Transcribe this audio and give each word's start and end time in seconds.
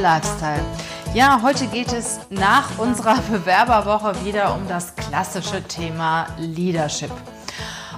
Lifestyle. 0.00 0.64
Ja, 1.14 1.40
heute 1.42 1.66
geht 1.66 1.92
es 1.92 2.20
nach 2.30 2.78
unserer 2.78 3.16
Bewerberwoche 3.30 4.24
wieder 4.24 4.54
um 4.54 4.68
das 4.68 4.94
klassische 4.96 5.62
Thema 5.62 6.26
Leadership. 6.38 7.10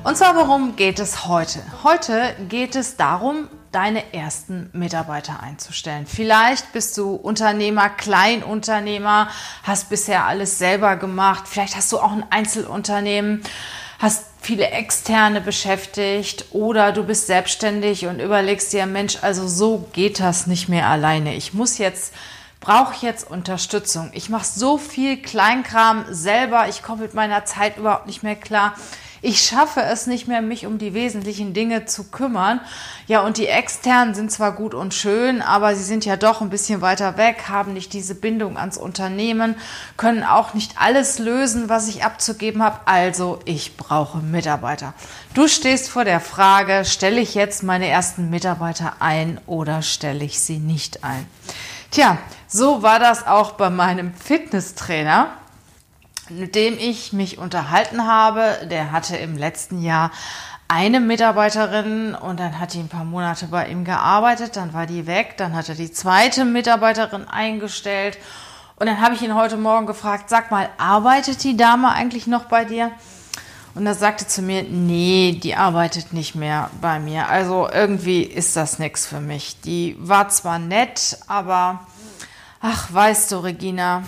Und 0.04 0.16
zwar, 0.16 0.34
worum 0.34 0.74
geht 0.76 0.98
es 0.98 1.26
heute? 1.26 1.62
Heute 1.84 2.34
geht 2.48 2.74
es 2.74 2.96
darum, 2.96 3.48
deine 3.70 4.12
ersten 4.12 4.68
Mitarbeiter 4.72 5.40
einzustellen. 5.40 6.06
Vielleicht 6.06 6.72
bist 6.72 6.98
du 6.98 7.14
Unternehmer, 7.14 7.88
Kleinunternehmer, 7.88 9.28
hast 9.62 9.88
bisher 9.88 10.26
alles 10.26 10.58
selber 10.58 10.96
gemacht. 10.96 11.44
Vielleicht 11.46 11.76
hast 11.76 11.90
du 11.92 11.98
auch 11.98 12.12
ein 12.12 12.24
Einzelunternehmen, 12.30 13.42
hast 13.98 14.31
viele 14.42 14.70
Externe 14.70 15.40
beschäftigt 15.40 16.46
oder 16.50 16.92
du 16.92 17.04
bist 17.04 17.28
selbstständig 17.28 18.06
und 18.06 18.20
überlegst 18.20 18.72
dir, 18.72 18.86
Mensch, 18.86 19.18
also 19.22 19.46
so 19.46 19.88
geht 19.92 20.20
das 20.20 20.46
nicht 20.46 20.68
mehr 20.68 20.88
alleine. 20.88 21.34
Ich 21.34 21.54
muss 21.54 21.78
jetzt 21.78 22.12
brauche 22.62 23.04
jetzt 23.04 23.28
Unterstützung. 23.28 24.10
Ich 24.14 24.28
mache 24.28 24.46
so 24.46 24.78
viel 24.78 25.20
Kleinkram 25.20 26.04
selber, 26.10 26.68
ich 26.68 26.82
komme 26.82 27.02
mit 27.02 27.14
meiner 27.14 27.44
Zeit 27.44 27.76
überhaupt 27.76 28.06
nicht 28.06 28.22
mehr 28.22 28.36
klar 28.36 28.74
ich 29.24 29.40
schaffe 29.40 29.80
es 29.80 30.08
nicht 30.08 30.26
mehr, 30.26 30.42
mich 30.42 30.66
um 30.66 30.78
die 30.78 30.94
wesentlichen 30.94 31.54
Dinge 31.54 31.86
zu 31.86 32.10
kümmern. 32.10 32.60
Ja, 33.06 33.22
und 33.22 33.36
die 33.36 33.46
externen 33.46 34.14
sind 34.14 34.32
zwar 34.32 34.50
gut 34.50 34.74
und 34.74 34.94
schön, 34.94 35.42
aber 35.42 35.76
sie 35.76 35.84
sind 35.84 36.04
ja 36.04 36.16
doch 36.16 36.40
ein 36.40 36.50
bisschen 36.50 36.80
weiter 36.80 37.16
weg, 37.16 37.44
haben 37.48 37.72
nicht 37.72 37.92
diese 37.92 38.16
Bindung 38.16 38.58
ans 38.58 38.76
Unternehmen, 38.76 39.54
können 39.96 40.24
auch 40.24 40.54
nicht 40.54 40.72
alles 40.76 41.20
lösen, 41.20 41.68
was 41.68 41.86
ich 41.86 42.04
abzugeben 42.04 42.64
habe. 42.64 42.80
Also 42.86 43.38
ich 43.44 43.76
brauche 43.76 44.18
Mitarbeiter. 44.18 44.92
Du 45.34 45.46
stehst 45.46 45.88
vor 45.88 46.04
der 46.04 46.20
Frage, 46.20 46.84
stelle 46.84 47.20
ich 47.20 47.36
jetzt 47.36 47.62
meine 47.62 47.86
ersten 47.86 48.28
Mitarbeiter 48.28 48.94
ein 48.98 49.40
oder 49.46 49.82
stelle 49.82 50.24
ich 50.24 50.40
sie 50.40 50.58
nicht 50.58 51.04
ein? 51.04 51.26
Tja, 51.92 52.18
so 52.48 52.82
war 52.82 52.98
das 52.98 53.24
auch 53.26 53.52
bei 53.52 53.70
meinem 53.70 54.14
Fitnesstrainer 54.14 55.28
mit 56.30 56.54
dem 56.54 56.78
ich 56.78 57.12
mich 57.12 57.38
unterhalten 57.38 58.06
habe, 58.06 58.66
der 58.70 58.92
hatte 58.92 59.16
im 59.16 59.36
letzten 59.36 59.82
Jahr 59.82 60.10
eine 60.68 61.00
Mitarbeiterin 61.00 62.14
und 62.14 62.40
dann 62.40 62.58
hat 62.58 62.72
die 62.72 62.78
ein 62.78 62.88
paar 62.88 63.04
Monate 63.04 63.46
bei 63.48 63.68
ihm 63.68 63.84
gearbeitet, 63.84 64.56
dann 64.56 64.72
war 64.72 64.86
die 64.86 65.06
weg, 65.06 65.36
dann 65.36 65.54
hat 65.54 65.68
er 65.68 65.74
die 65.74 65.92
zweite 65.92 66.44
Mitarbeiterin 66.44 67.28
eingestellt 67.28 68.18
und 68.76 68.86
dann 68.86 69.00
habe 69.00 69.14
ich 69.14 69.22
ihn 69.22 69.34
heute 69.34 69.56
Morgen 69.56 69.86
gefragt, 69.86 70.28
sag 70.28 70.50
mal, 70.50 70.68
arbeitet 70.78 71.44
die 71.44 71.56
Dame 71.56 71.92
eigentlich 71.92 72.26
noch 72.26 72.46
bei 72.46 72.64
dir? 72.64 72.90
Und 73.74 73.86
er 73.86 73.94
sagte 73.94 74.26
zu 74.26 74.42
mir, 74.42 74.64
nee, 74.64 75.38
die 75.42 75.54
arbeitet 75.54 76.12
nicht 76.12 76.34
mehr 76.34 76.70
bei 76.80 76.98
mir. 76.98 77.28
Also 77.28 77.68
irgendwie 77.72 78.22
ist 78.22 78.56
das 78.56 78.78
nichts 78.78 79.06
für 79.06 79.20
mich. 79.20 79.60
Die 79.60 79.96
war 79.98 80.28
zwar 80.28 80.58
nett, 80.58 81.16
aber 81.26 81.86
ach, 82.60 82.92
weißt 82.92 83.32
du, 83.32 83.36
Regina, 83.36 84.02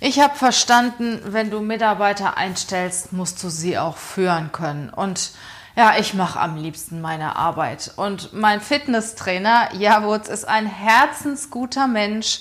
ich 0.00 0.20
habe 0.20 0.36
verstanden, 0.36 1.20
wenn 1.24 1.50
du 1.50 1.60
Mitarbeiter 1.60 2.36
einstellst, 2.36 3.12
musst 3.12 3.42
du 3.42 3.48
sie 3.48 3.78
auch 3.78 3.96
führen 3.96 4.52
können. 4.52 4.90
Und 4.90 5.32
ja, 5.74 5.94
ich 5.98 6.14
mache 6.14 6.40
am 6.40 6.56
liebsten 6.56 7.00
meine 7.00 7.36
Arbeit. 7.36 7.92
Und 7.96 8.32
mein 8.32 8.60
Fitnesstrainer 8.60 9.74
Javutz 9.74 10.28
ist 10.28 10.46
ein 10.46 10.66
herzensguter 10.66 11.86
Mensch, 11.86 12.40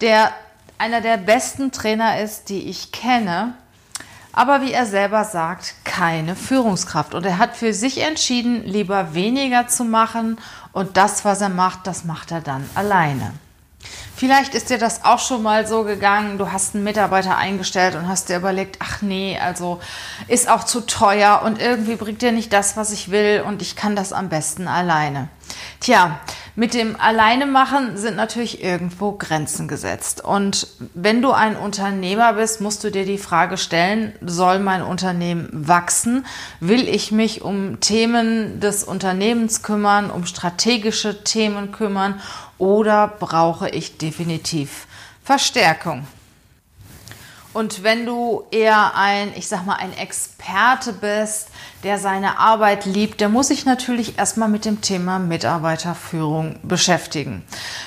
der 0.00 0.32
einer 0.78 1.00
der 1.00 1.16
besten 1.16 1.72
Trainer 1.72 2.20
ist, 2.20 2.48
die 2.48 2.68
ich 2.68 2.92
kenne. 2.92 3.54
Aber 4.32 4.60
wie 4.60 4.72
er 4.72 4.86
selber 4.86 5.24
sagt, 5.24 5.74
keine 5.84 6.36
Führungskraft. 6.36 7.14
Und 7.14 7.24
er 7.24 7.38
hat 7.38 7.56
für 7.56 7.72
sich 7.72 8.02
entschieden, 8.02 8.64
lieber 8.64 9.14
weniger 9.14 9.66
zu 9.66 9.84
machen. 9.84 10.38
Und 10.72 10.96
das, 10.96 11.24
was 11.24 11.40
er 11.40 11.48
macht, 11.48 11.86
das 11.86 12.04
macht 12.04 12.30
er 12.32 12.40
dann 12.40 12.68
alleine. 12.74 13.32
Vielleicht 14.16 14.54
ist 14.54 14.70
dir 14.70 14.78
das 14.78 15.04
auch 15.04 15.18
schon 15.18 15.42
mal 15.42 15.66
so 15.66 15.84
gegangen, 15.84 16.38
du 16.38 16.50
hast 16.50 16.74
einen 16.74 16.84
Mitarbeiter 16.84 17.36
eingestellt 17.36 17.96
und 17.96 18.08
hast 18.08 18.30
dir 18.30 18.38
überlegt, 18.38 18.78
ach 18.78 19.02
nee, 19.02 19.38
also 19.38 19.78
ist 20.26 20.48
auch 20.48 20.64
zu 20.64 20.80
teuer 20.80 21.42
und 21.44 21.60
irgendwie 21.60 21.96
bringt 21.96 22.22
dir 22.22 22.32
nicht 22.32 22.50
das, 22.50 22.78
was 22.78 22.92
ich 22.92 23.10
will 23.10 23.44
und 23.46 23.60
ich 23.60 23.76
kann 23.76 23.94
das 23.94 24.14
am 24.14 24.30
besten 24.30 24.68
alleine. 24.68 25.28
Tja, 25.80 26.18
mit 26.58 26.72
dem 26.72 26.98
Alleine 26.98 27.44
machen 27.44 27.98
sind 27.98 28.16
natürlich 28.16 28.64
irgendwo 28.64 29.12
Grenzen 29.12 29.68
gesetzt. 29.68 30.24
Und 30.24 30.66
wenn 30.94 31.20
du 31.20 31.32
ein 31.32 31.54
Unternehmer 31.54 32.32
bist, 32.32 32.62
musst 32.62 32.82
du 32.82 32.90
dir 32.90 33.04
die 33.04 33.18
Frage 33.18 33.58
stellen, 33.58 34.14
soll 34.22 34.58
mein 34.58 34.80
Unternehmen 34.80 35.50
wachsen? 35.52 36.24
Will 36.60 36.88
ich 36.88 37.12
mich 37.12 37.42
um 37.42 37.78
Themen 37.80 38.58
des 38.58 38.84
Unternehmens 38.84 39.62
kümmern, 39.62 40.10
um 40.10 40.24
strategische 40.24 41.24
Themen 41.24 41.72
kümmern 41.72 42.22
oder 42.56 43.06
brauche 43.06 43.68
ich 43.68 43.98
definitiv 43.98 44.86
Verstärkung? 45.22 46.06
Und 47.56 47.82
wenn 47.82 48.04
du 48.04 48.44
eher 48.50 48.94
ein, 48.96 49.32
ich 49.34 49.48
sag 49.48 49.64
mal, 49.64 49.76
ein 49.76 49.96
Experte 49.96 50.92
bist, 50.92 51.48
der 51.86 52.00
seine 52.00 52.40
Arbeit 52.40 52.84
liebt, 52.84 53.20
der 53.20 53.28
muss 53.28 53.46
sich 53.46 53.64
natürlich 53.64 54.18
erstmal 54.18 54.48
mit 54.48 54.64
dem 54.64 54.80
Thema 54.80 55.20
Mitarbeiterführung 55.20 56.56
beschäftigen. 56.64 57.44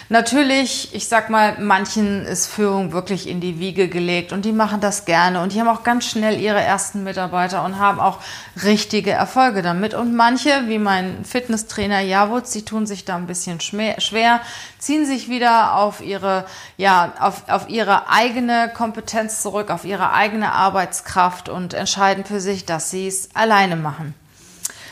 Natürlich, 0.07 0.95
ich 0.95 1.09
sag 1.09 1.29
mal, 1.29 1.57
manchen 1.59 2.23
ist 2.23 2.47
Führung 2.47 2.93
wirklich 2.93 3.27
in 3.27 3.41
die 3.41 3.59
Wiege 3.59 3.89
gelegt 3.89 4.31
und 4.31 4.45
die 4.45 4.53
machen 4.53 4.79
das 4.79 5.03
gerne 5.03 5.41
und 5.41 5.51
die 5.51 5.59
haben 5.59 5.67
auch 5.67 5.83
ganz 5.83 6.05
schnell 6.05 6.39
ihre 6.39 6.61
ersten 6.61 7.03
Mitarbeiter 7.03 7.65
und 7.65 7.77
haben 7.77 7.99
auch 7.99 8.19
richtige 8.63 9.11
Erfolge 9.11 9.61
damit. 9.63 9.93
Und 9.93 10.15
manche, 10.15 10.69
wie 10.69 10.79
mein 10.79 11.25
Fitnesstrainer 11.25 11.99
Javutz, 11.99 12.51
die 12.51 12.63
tun 12.63 12.85
sich 12.85 13.03
da 13.03 13.17
ein 13.17 13.27
bisschen 13.27 13.59
schwer, 13.59 14.39
ziehen 14.77 15.05
sich 15.05 15.27
wieder 15.27 15.75
auf 15.75 15.99
ihre, 15.99 16.45
ja, 16.77 17.11
auf, 17.19 17.49
auf 17.49 17.67
ihre 17.67 18.09
eigene 18.09 18.71
Kompetenz 18.73 19.41
zurück, 19.41 19.69
auf 19.69 19.83
ihre 19.83 20.13
eigene 20.13 20.53
Arbeitskraft 20.53 21.49
und 21.49 21.73
entscheiden 21.73 22.23
für 22.23 22.39
sich, 22.39 22.65
dass 22.65 22.91
sie 22.91 23.05
es 23.05 23.27
alleine 23.35 23.75
machen 23.75 23.88
machen. 23.89 24.13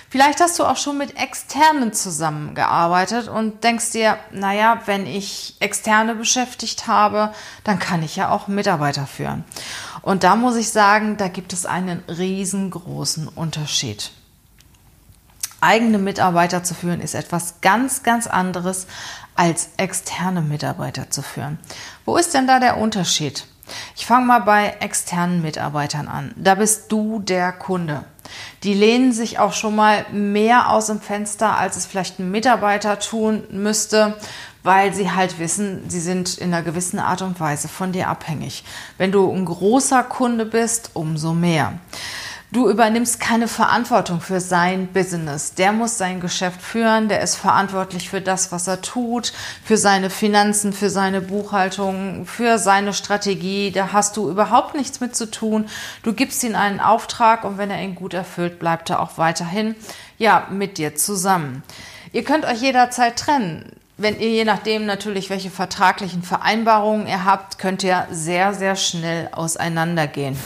Vielleicht 0.10 0.40
hast 0.40 0.58
du 0.58 0.64
auch 0.64 0.78
schon 0.78 0.98
mit 0.98 1.20
Externen 1.22 1.92
zusammengearbeitet 1.92 3.28
und 3.28 3.64
denkst 3.66 3.92
dir, 3.92 4.18
naja, 4.32 4.82
wenn 4.86 5.06
ich 5.06 5.58
Externe 5.60 6.16
beschäftigt 6.16 6.88
habe, 6.88 7.34
dann 7.66 7.78
kann 7.78 8.02
ich 8.02 8.16
ja 8.16 8.30
auch 8.30 8.48
Mitarbeiter 8.48 9.06
führen. 9.06 9.44
Und 10.02 10.24
da 10.24 10.38
muss 10.38 10.56
ich 10.56 10.70
sagen, 10.70 11.18
da 11.18 11.28
gibt 11.28 11.52
es 11.52 11.66
einen 11.66 12.04
riesengroßen 12.08 13.28
Unterschied. 13.28 14.12
Eigene 15.60 15.98
Mitarbeiter 15.98 16.64
zu 16.64 16.74
führen 16.74 17.02
ist 17.02 17.14
etwas 17.14 17.60
ganz, 17.62 18.04
ganz 18.04 18.28
anderes 18.28 18.88
als 19.36 19.70
externe 19.76 20.42
Mitarbeiter 20.42 21.10
zu 21.10 21.22
führen. 21.22 21.60
Wo 22.06 22.16
ist 22.16 22.34
denn 22.34 22.48
da 22.48 22.60
der 22.60 22.78
Unterschied? 22.78 23.46
Ich 23.96 24.06
fange 24.06 24.26
mal 24.26 24.40
bei 24.40 24.78
externen 24.80 25.42
Mitarbeitern 25.42 26.08
an. 26.08 26.34
Da 26.38 26.56
bist 26.56 26.92
du 26.92 27.20
der 27.20 27.52
Kunde. 27.52 28.06
Die 28.64 28.74
lehnen 28.74 29.12
sich 29.12 29.40
auch 29.40 29.54
schon 29.54 29.76
mal 29.76 30.06
mehr 30.12 30.72
aus 30.72 30.88
dem 30.88 31.02
Fenster, 31.02 31.58
als 31.58 31.78
es 31.78 31.86
vielleicht 31.86 32.20
ein 32.20 32.32
Mitarbeiter 32.32 33.00
tun 33.00 33.44
müsste, 33.52 34.18
weil 34.64 34.94
sie 34.94 35.12
halt 35.12 35.40
wissen, 35.40 35.90
sie 35.90 36.02
sind 36.02 36.38
in 36.38 36.54
einer 36.54 36.64
gewissen 36.64 37.00
Art 37.00 37.22
und 37.22 37.40
Weise 37.40 37.68
von 37.68 37.92
dir 37.92 38.10
abhängig. 38.10 38.64
Wenn 38.98 39.12
du 39.12 39.32
ein 39.32 39.46
großer 39.46 40.04
Kunde 40.04 40.46
bist, 40.46 40.92
umso 40.94 41.34
mehr. 41.34 41.80
Du 42.50 42.70
übernimmst 42.70 43.20
keine 43.20 43.50
Verantwortung 43.50 44.22
für 44.22 44.40
sein 44.40 44.88
Business. 44.88 45.54
Der 45.56 45.74
muss 45.74 45.98
sein 45.98 46.22
Geschäft 46.22 46.62
führen, 46.62 47.10
der 47.10 47.20
ist 47.20 47.36
verantwortlich 47.36 48.10
für 48.10 48.22
das, 48.22 48.54
was 48.54 48.68
er 48.68 48.82
tut, 48.82 49.34
für 49.66 49.76
seine 49.76 50.10
Finanzen, 50.10 50.72
für 50.72 50.90
seine 50.90 51.20
Buchhaltung, 51.20 52.26
für 52.26 52.58
seine 52.58 52.94
Strategie. 52.94 53.72
Da 53.72 53.92
hast 53.92 54.16
du 54.16 54.30
überhaupt 54.30 54.76
nichts 54.76 55.02
mit 55.02 55.14
zu 55.14 55.30
tun. 55.30 55.66
Du 56.04 56.14
gibst 56.14 56.42
ihm 56.46 56.56
einen 56.56 56.80
Auftrag 56.80 57.44
und 57.44 57.58
wenn 57.58 57.70
er 57.70 57.82
ihn 57.82 57.96
gut 57.96 58.14
erfüllt, 58.14 58.60
bleibt 58.60 58.90
er 58.90 59.02
auch 59.02 59.18
weiterhin 59.18 59.76
ja 60.18 60.48
mit 60.50 60.78
dir 60.78 60.96
zusammen. 60.96 61.64
Ihr 62.14 62.24
könnt 62.24 62.46
euch 62.46 62.62
jederzeit 62.62 63.20
trennen. 63.20 63.74
Wenn 63.98 64.18
ihr 64.22 64.30
je 64.30 64.46
nachdem 64.46 64.86
natürlich, 64.86 65.30
welche 65.30 65.50
vertraglichen 65.50 66.24
Vereinbarungen 66.24 67.08
ihr 67.08 67.26
habt, 67.26 67.60
könnt 67.60 67.84
ihr 67.84 68.08
sehr, 68.10 68.54
sehr 68.54 68.78
schnell 68.78 69.28
auseinandergehen. 69.34 70.38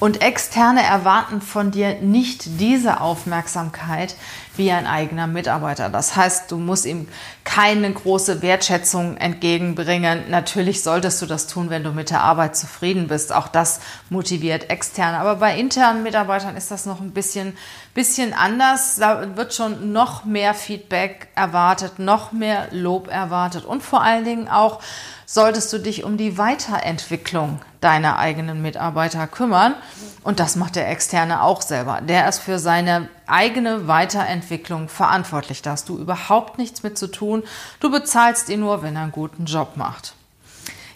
Und 0.00 0.22
Externe 0.22 0.82
erwarten 0.82 1.40
von 1.40 1.70
dir 1.70 2.00
nicht 2.00 2.60
diese 2.60 3.00
Aufmerksamkeit 3.00 4.16
wie 4.56 4.70
ein 4.70 4.86
eigener 4.86 5.26
Mitarbeiter. 5.26 5.88
Das 5.88 6.14
heißt, 6.14 6.50
du 6.50 6.58
musst 6.58 6.84
ihm 6.84 7.08
keine 7.44 7.92
große 7.92 8.42
Wertschätzung 8.42 9.16
entgegenbringen. 9.16 10.24
Natürlich 10.30 10.82
solltest 10.82 11.22
du 11.22 11.26
das 11.26 11.46
tun, 11.46 11.70
wenn 11.70 11.84
du 11.84 11.92
mit 11.92 12.10
der 12.10 12.22
Arbeit 12.22 12.56
zufrieden 12.56 13.08
bist. 13.08 13.32
Auch 13.32 13.48
das 13.48 13.80
motiviert 14.10 14.70
externe. 14.70 15.18
Aber 15.18 15.36
bei 15.36 15.58
internen 15.58 16.02
Mitarbeitern 16.02 16.56
ist 16.56 16.70
das 16.70 16.86
noch 16.86 17.00
ein 17.00 17.12
bisschen, 17.12 17.56
bisschen 17.94 18.32
anders. 18.32 18.96
Da 18.96 19.36
wird 19.36 19.54
schon 19.54 19.92
noch 19.92 20.24
mehr 20.24 20.54
Feedback 20.54 21.28
erwartet, 21.34 21.98
noch 21.98 22.32
mehr 22.32 22.68
Lob 22.70 23.08
erwartet 23.08 23.64
und 23.64 23.82
vor 23.82 24.02
allen 24.02 24.24
Dingen 24.24 24.48
auch 24.48 24.80
solltest 25.26 25.72
du 25.72 25.78
dich 25.78 26.04
um 26.04 26.16
die 26.16 26.38
Weiterentwicklung 26.38 27.60
deiner 27.84 28.18
eigenen 28.18 28.62
Mitarbeiter 28.62 29.26
kümmern. 29.26 29.74
Und 30.22 30.40
das 30.40 30.56
macht 30.56 30.76
der 30.76 30.88
Externe 30.88 31.42
auch 31.42 31.60
selber. 31.60 32.00
Der 32.00 32.28
ist 32.28 32.38
für 32.38 32.58
seine 32.58 33.08
eigene 33.26 33.86
Weiterentwicklung 33.86 34.88
verantwortlich. 34.88 35.60
Da 35.60 35.72
hast 35.72 35.88
du 35.90 35.98
überhaupt 35.98 36.56
nichts 36.58 36.82
mit 36.82 36.96
zu 36.96 37.08
tun. 37.08 37.42
Du 37.80 37.90
bezahlst 37.90 38.48
ihn 38.48 38.60
nur, 38.60 38.82
wenn 38.82 38.96
er 38.96 39.02
einen 39.02 39.12
guten 39.12 39.44
Job 39.44 39.76
macht. 39.76 40.14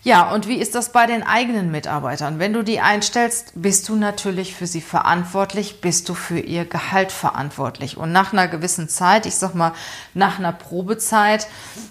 Ja, 0.08 0.31
und 0.31 0.49
wie 0.49 0.56
ist 0.56 0.75
das 0.75 0.90
bei 0.90 1.05
den 1.05 1.22
eigenen 1.22 1.70
Mitarbeitern? 1.70 2.38
Wenn 2.38 2.55
du 2.55 2.64
die 2.64 2.81
einstellst, 2.81 3.52
bist 3.56 3.87
du 3.90 3.94
natürlich 3.94 4.55
für 4.55 4.66
sie 4.66 4.81
verantwortlich, 4.81 5.82
bist 5.82 6.08
du 6.08 6.14
für 6.14 6.38
ihr 6.38 6.64
Gehalt 6.64 7.12
verantwortlich. 7.12 7.99
Und 7.99 8.10
nach 8.10 8.32
einer 8.32 8.49
gewissen 8.49 8.88
Zeit, 8.88 9.26
ich 9.26 9.34
sag 9.34 9.55
mal, 9.55 9.75
nach 10.14 10.38
einer 10.38 10.52
Probezeit, 10.52 11.46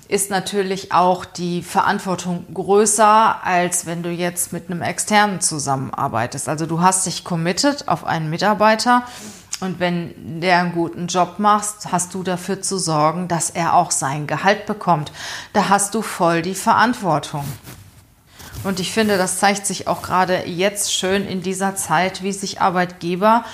ist 0.07 0.31
natürlich 0.31 0.91
auch 0.93 1.25
die 1.25 1.61
Verantwortung 1.61 2.47
größer, 2.51 3.45
als 3.45 3.85
wenn 3.85 4.01
du 4.01 4.09
jetzt 4.09 4.51
mit 4.51 4.71
einem 4.71 4.81
externen 4.81 5.39
zusammenarbeitest. 5.39 6.49
Also 6.49 6.65
du 6.65 6.81
hast 6.81 7.05
dich 7.05 7.23
committed 7.23 7.87
auf 7.87 8.03
einen 8.03 8.31
Mitarbeiter. 8.31 9.03
Und 9.59 9.79
wenn 9.79 10.41
der 10.41 10.57
einen 10.57 10.73
guten 10.73 11.05
Job 11.05 11.37
macht, 11.37 11.91
hast 11.91 12.15
du 12.15 12.23
dafür 12.23 12.63
zu 12.63 12.79
sorgen, 12.79 13.27
dass 13.27 13.51
er 13.51 13.75
auch 13.75 13.91
sein 13.91 14.25
Gehalt 14.25 14.65
bekommt. 14.65 15.11
Da 15.53 15.69
hast 15.69 15.93
du 15.93 16.01
voll 16.01 16.41
die 16.41 16.55
Verantwortung. 16.55 17.45
Und 18.63 18.79
ich 18.79 18.91
finde, 18.91 19.17
das 19.17 19.39
zeigt 19.39 19.65
sich 19.65 19.87
auch 19.87 20.01
gerade 20.01 20.45
jetzt 20.45 20.93
schön 20.93 21.27
in 21.27 21.41
dieser 21.41 21.75
Zeit, 21.75 22.23
wie 22.23 22.31
sich 22.31 22.59
Arbeitgeber 22.59 23.45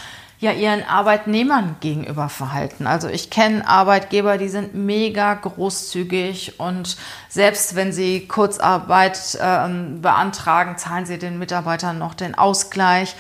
ja 0.44 0.52
ihren 0.52 0.84
Arbeitnehmern 0.84 1.78
gegenüber 1.80 2.30
verhalten. 2.30 2.86
Also 2.86 3.08
ich 3.08 3.30
kenne 3.30 3.68
Arbeitgeber, 3.68 4.38
die 4.38 4.50
sind 4.50 4.76
mega 4.76 5.34
großzügig 5.36 6.60
und 6.60 6.98
selbst 7.30 7.76
wenn 7.76 7.94
sie 7.94 8.28
Kurzarbeit 8.28 9.36
äh, 9.36 9.70
beantragen, 10.02 10.78
zahlen 10.78 11.06
sie 11.06 11.18
den 11.18 11.40
Mitarbeitern 11.40 11.98
noch 11.98 12.14
den 12.14 12.36
Ausgleich. 12.36 13.16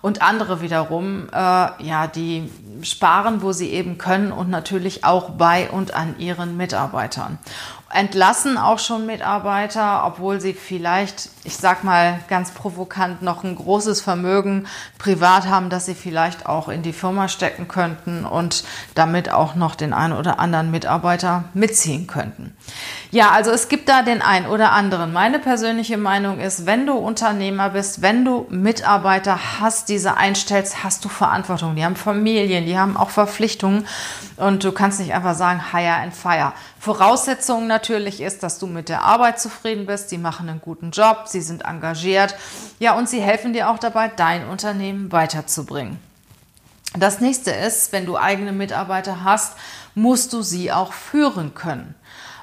Und 0.00 0.22
andere 0.22 0.60
wiederum, 0.60 1.26
äh, 1.32 1.34
ja, 1.34 2.06
die 2.06 2.48
sparen, 2.82 3.42
wo 3.42 3.50
sie 3.50 3.70
eben 3.70 3.98
können 3.98 4.30
und 4.30 4.48
natürlich 4.48 5.02
auch 5.04 5.30
bei 5.30 5.68
und 5.70 5.92
an 5.92 6.16
ihren 6.20 6.56
Mitarbeitern 6.56 7.38
entlassen 7.90 8.58
auch 8.58 8.78
schon 8.78 9.06
Mitarbeiter, 9.06 10.04
obwohl 10.04 10.42
sie 10.42 10.52
vielleicht, 10.52 11.30
ich 11.44 11.56
sag 11.56 11.84
mal 11.84 12.20
ganz 12.28 12.50
provokant, 12.50 13.22
noch 13.22 13.44
ein 13.44 13.56
großes 13.56 14.02
Vermögen 14.02 14.66
privat 14.98 15.46
haben, 15.46 15.70
das 15.70 15.86
sie 15.86 15.94
vielleicht 15.94 16.44
auch 16.44 16.68
in 16.68 16.82
die 16.82 16.92
Firma 16.92 17.28
stecken 17.28 17.66
könnten 17.66 18.26
und 18.26 18.64
damit 18.94 19.30
auch 19.30 19.54
noch 19.54 19.74
den 19.74 19.94
einen 19.94 20.12
oder 20.12 20.38
anderen 20.38 20.70
Mitarbeiter 20.70 21.44
mitziehen 21.54 22.06
könnten. 22.06 22.54
Ja, 23.10 23.30
also 23.30 23.50
es 23.50 23.68
gibt 23.68 23.88
da 23.88 24.02
den 24.02 24.20
einen 24.20 24.46
oder 24.46 24.72
anderen. 24.72 25.14
Meine 25.14 25.38
persönliche 25.38 25.96
Meinung 25.96 26.40
ist, 26.40 26.66
wenn 26.66 26.86
du 26.86 26.92
Unternehmer 26.92 27.70
bist, 27.70 28.02
wenn 28.02 28.22
du 28.22 28.46
Mitarbeiter 28.50 29.60
hast, 29.60 29.88
diese 29.88 30.18
einstellst, 30.18 30.84
hast 30.84 31.06
du 31.06 31.08
Verantwortung. 31.08 31.74
Die 31.74 31.84
haben 31.86 31.96
Familien, 31.96 32.66
die 32.66 32.78
haben 32.78 32.98
auch 32.98 33.08
Verpflichtungen 33.08 33.86
und 34.36 34.62
du 34.62 34.72
kannst 34.72 35.00
nicht 35.00 35.14
einfach 35.14 35.34
sagen, 35.34 35.72
hire 35.72 35.94
and 35.94 36.14
fire. 36.14 36.52
Voraussetzung 36.80 37.66
natürlich 37.66 38.20
ist, 38.20 38.42
dass 38.42 38.58
du 38.58 38.66
mit 38.66 38.88
der 38.88 39.02
Arbeit 39.02 39.40
zufrieden 39.40 39.86
bist. 39.86 40.10
Sie 40.10 40.18
machen 40.18 40.48
einen 40.48 40.60
guten 40.60 40.90
Job, 40.90 41.24
sie 41.26 41.40
sind 41.40 41.64
engagiert. 41.64 42.34
Ja, 42.78 42.96
und 42.96 43.08
sie 43.08 43.20
helfen 43.20 43.52
dir 43.52 43.70
auch 43.70 43.78
dabei, 43.78 44.08
dein 44.08 44.48
Unternehmen 44.48 45.10
weiterzubringen. 45.10 45.98
Das 46.96 47.20
nächste 47.20 47.50
ist, 47.50 47.92
wenn 47.92 48.06
du 48.06 48.16
eigene 48.16 48.52
Mitarbeiter 48.52 49.24
hast, 49.24 49.54
musst 49.94 50.32
du 50.32 50.42
sie 50.42 50.72
auch 50.72 50.92
führen 50.92 51.54
können. 51.54 51.94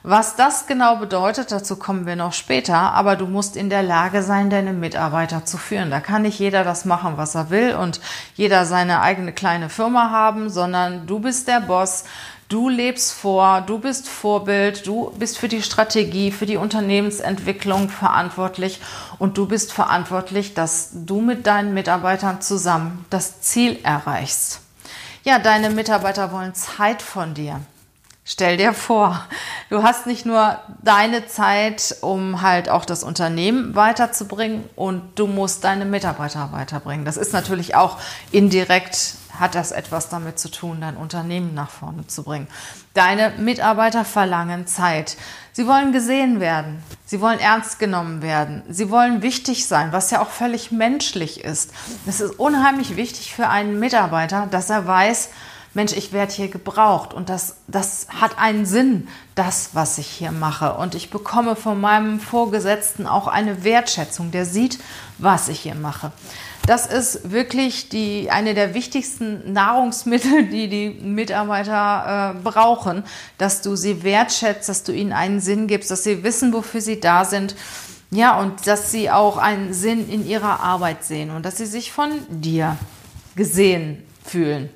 Was 0.08 0.36
das 0.36 0.68
genau 0.68 0.98
bedeutet, 0.98 1.52
dazu 1.52 1.78
kommen 1.78 2.06
wir 2.06 2.16
noch 2.16 2.32
später, 2.32 2.78
aber 2.78 3.16
du 3.16 3.26
musst 3.26 3.58
in 3.58 3.72
der 3.72 3.82
Lage 3.82 4.22
sein, 4.22 4.52
deine 4.52 4.72
Mitarbeiter 4.72 5.46
zu 5.46 5.58
führen. 5.58 5.90
Da 5.90 6.00
kann 6.00 6.22
nicht 6.22 6.38
jeder 6.38 6.64
das 6.64 6.86
machen, 6.86 7.14
was 7.16 7.34
er 7.34 7.50
will 7.50 7.74
und 7.74 8.00
jeder 8.36 8.68
seine 8.68 9.02
eigene 9.02 9.34
kleine 9.34 9.68
Firma 9.68 10.12
haben, 10.12 10.52
sondern 10.52 11.08
du 11.08 11.18
bist 11.18 11.48
der 11.48 11.60
Boss. 11.60 12.04
Du 12.48 12.70
lebst 12.70 13.14
vor, 13.14 13.62
du 13.62 13.80
bist 13.80 14.08
Vorbild, 14.08 14.86
du 14.86 15.12
bist 15.18 15.40
für 15.40 15.48
die 15.48 15.64
Strategie, 15.64 16.32
für 16.32 16.46
die 16.46 16.58
Unternehmensentwicklung 16.58 17.90
verantwortlich 17.90 18.80
und 19.18 19.40
du 19.40 19.48
bist 19.48 19.74
verantwortlich, 19.74 20.54
dass 20.54 20.92
du 20.94 21.22
mit 21.22 21.48
deinen 21.48 21.74
Mitarbeitern 21.74 22.42
zusammen 22.42 23.04
das 23.10 23.42
Ziel 23.42 23.80
erreichst. 23.82 24.62
Ja, 25.24 25.40
deine 25.40 25.72
Mitarbeiter 25.72 26.32
wollen 26.32 26.54
Zeit 26.54 27.02
von 27.02 27.34
dir. 27.34 27.62
Stell 28.28 28.58
dir 28.58 28.74
vor, 28.74 29.24
du 29.70 29.84
hast 29.84 30.08
nicht 30.08 30.26
nur 30.26 30.58
deine 30.82 31.28
Zeit, 31.28 31.96
um 32.02 32.42
halt 32.42 32.70
auch 32.70 32.84
das 32.84 33.04
Unternehmen 33.04 33.76
weiterzubringen 33.76 34.68
und 34.76 35.20
du 35.20 35.28
musst 35.28 35.64
deine 35.64 35.86
Mitarbeiter 35.86 36.52
weiterbringen. 36.52 37.06
Das 37.06 37.18
ist 37.18 37.34
natürlich 37.34 37.76
auch 37.76 38.00
indirekt, 38.32 39.14
hat 39.40 39.54
das 39.54 39.72
etwas 39.72 40.10
damit 40.10 40.40
zu 40.40 40.50
tun, 40.50 40.82
dein 40.82 40.98
Unternehmen 40.98 41.54
nach 41.54 41.70
vorne 41.70 42.08
zu 42.08 42.24
bringen. 42.24 42.48
Deine 42.96 43.30
Mitarbeiter 43.38 44.04
verlangen 44.04 44.66
Zeit. 44.66 45.18
Sie 45.52 45.68
wollen 45.68 45.92
gesehen 45.92 46.40
werden. 46.40 46.82
Sie 47.06 47.22
wollen 47.22 47.40
ernst 47.40 47.78
genommen 47.78 48.24
werden. 48.24 48.64
Sie 48.68 48.90
wollen 48.90 49.22
wichtig 49.22 49.68
sein, 49.68 49.92
was 49.92 50.10
ja 50.10 50.20
auch 50.20 50.30
völlig 50.30 50.72
menschlich 50.72 51.44
ist. 51.44 51.70
Es 52.08 52.22
ist 52.22 52.40
unheimlich 52.40 52.96
wichtig 52.96 53.36
für 53.36 53.50
einen 53.50 53.80
Mitarbeiter, 53.80 54.48
dass 54.50 54.72
er 54.72 54.88
weiß, 54.88 55.30
Mensch, 55.76 55.92
ich 55.92 56.14
werde 56.14 56.34
hier 56.34 56.48
gebraucht 56.48 57.14
und 57.14 57.28
das, 57.28 57.58
das 57.68 58.08
hat 58.08 58.40
einen 58.40 58.66
Sinn, 58.66 59.10
das, 59.36 59.72
was 59.74 59.98
ich 59.98 60.08
hier 60.08 60.32
mache. 60.32 60.76
Und 60.76 60.96
ich 60.96 61.10
bekomme 61.10 61.58
von 61.58 61.82
meinem 61.82 62.22
Vorgesetzten 62.22 63.06
auch 63.06 63.28
eine 63.28 63.66
Wertschätzung, 63.66 64.32
der 64.32 64.46
sieht, 64.46 64.80
was 65.18 65.50
ich 65.50 65.60
hier 65.60 65.76
mache. 65.76 66.14
Das 66.66 66.88
ist 66.88 67.30
wirklich 67.30 67.90
die, 67.90 68.32
eine 68.32 68.54
der 68.54 68.74
wichtigsten 68.74 69.52
Nahrungsmittel, 69.52 70.46
die 70.48 70.70
die 70.70 70.90
Mitarbeiter 70.92 72.36
äh, 72.38 72.42
brauchen, 72.42 73.04
dass 73.38 73.62
du 73.62 73.76
sie 73.76 74.02
wertschätzt, 74.02 74.70
dass 74.70 74.84
du 74.84 74.94
ihnen 74.94 75.12
einen 75.12 75.42
Sinn 75.42 75.68
gibst, 75.68 75.92
dass 75.92 76.06
sie 76.06 76.24
wissen, 76.24 76.54
wofür 76.54 76.80
sie 76.80 77.02
da 77.02 77.26
sind. 77.26 77.54
Ja, 78.12 78.40
und 78.40 78.66
dass 78.66 78.92
sie 78.92 79.12
auch 79.12 79.36
einen 79.36 79.74
Sinn 79.74 80.10
in 80.10 80.26
ihrer 80.26 80.62
Arbeit 80.62 81.04
sehen 81.04 81.32
und 81.32 81.44
dass 81.46 81.58
sie 81.58 81.66
sich 81.66 81.92
von 81.92 82.12
dir 82.30 82.78
gesehen 83.36 84.02
fühlen 84.24 84.70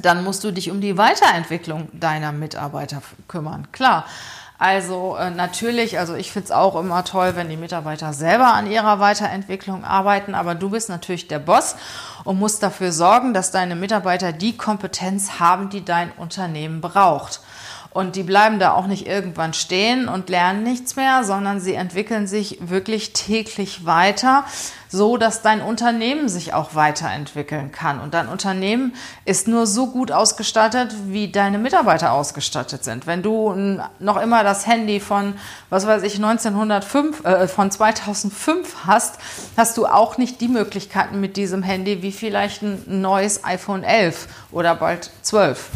dann 0.00 0.24
musst 0.24 0.44
du 0.44 0.52
dich 0.52 0.70
um 0.70 0.80
die 0.80 0.96
Weiterentwicklung 0.96 1.88
deiner 1.92 2.32
Mitarbeiter 2.32 3.02
kümmern. 3.28 3.68
Klar. 3.72 4.06
Also 4.60 5.16
äh, 5.16 5.30
natürlich, 5.30 5.98
also 5.98 6.14
ich 6.14 6.32
finde 6.32 6.44
es 6.44 6.50
auch 6.50 6.76
immer 6.76 7.02
toll, 7.02 7.34
wenn 7.34 7.48
die 7.48 7.56
Mitarbeiter 7.56 8.12
selber 8.12 8.52
an 8.52 8.70
ihrer 8.70 9.00
Weiterentwicklung 9.00 9.84
arbeiten, 9.84 10.34
aber 10.34 10.54
du 10.54 10.68
bist 10.68 10.90
natürlich 10.90 11.28
der 11.28 11.38
Boss 11.38 11.76
und 12.24 12.38
musst 12.38 12.62
dafür 12.62 12.92
sorgen, 12.92 13.32
dass 13.32 13.52
deine 13.52 13.74
Mitarbeiter 13.74 14.34
die 14.34 14.58
Kompetenz 14.58 15.40
haben, 15.40 15.70
die 15.70 15.82
dein 15.82 16.12
Unternehmen 16.12 16.82
braucht. 16.82 17.40
Und 17.92 18.14
die 18.14 18.22
bleiben 18.22 18.60
da 18.60 18.72
auch 18.72 18.86
nicht 18.86 19.08
irgendwann 19.08 19.52
stehen 19.52 20.06
und 20.06 20.28
lernen 20.28 20.62
nichts 20.62 20.94
mehr, 20.94 21.24
sondern 21.24 21.58
sie 21.58 21.74
entwickeln 21.74 22.28
sich 22.28 22.58
wirklich 22.60 23.12
täglich 23.12 23.84
weiter, 23.84 24.44
so 24.88 25.16
dass 25.16 25.42
dein 25.42 25.60
Unternehmen 25.60 26.28
sich 26.28 26.54
auch 26.54 26.76
weiterentwickeln 26.76 27.72
kann. 27.72 28.00
Und 28.00 28.14
dein 28.14 28.28
Unternehmen 28.28 28.94
ist 29.24 29.48
nur 29.48 29.66
so 29.66 29.88
gut 29.88 30.12
ausgestattet, 30.12 30.94
wie 31.06 31.32
deine 31.32 31.58
Mitarbeiter 31.58 32.12
ausgestattet 32.12 32.84
sind. 32.84 33.08
Wenn 33.08 33.22
du 33.22 33.80
noch 33.98 34.20
immer 34.20 34.44
das 34.44 34.68
Handy 34.68 35.00
von, 35.00 35.34
was 35.68 35.84
weiß 35.84 36.04
ich, 36.04 36.14
1905, 36.14 37.24
äh, 37.24 37.48
von 37.48 37.72
2005 37.72 38.86
hast, 38.86 39.18
hast 39.56 39.76
du 39.76 39.86
auch 39.86 40.16
nicht 40.16 40.40
die 40.40 40.48
Möglichkeiten 40.48 41.20
mit 41.20 41.36
diesem 41.36 41.64
Handy 41.64 42.02
wie 42.02 42.12
vielleicht 42.12 42.62
ein 42.62 43.00
neues 43.00 43.42
iPhone 43.44 43.82
11 43.82 44.28
oder 44.52 44.76
bald 44.76 45.10
12. 45.22 45.70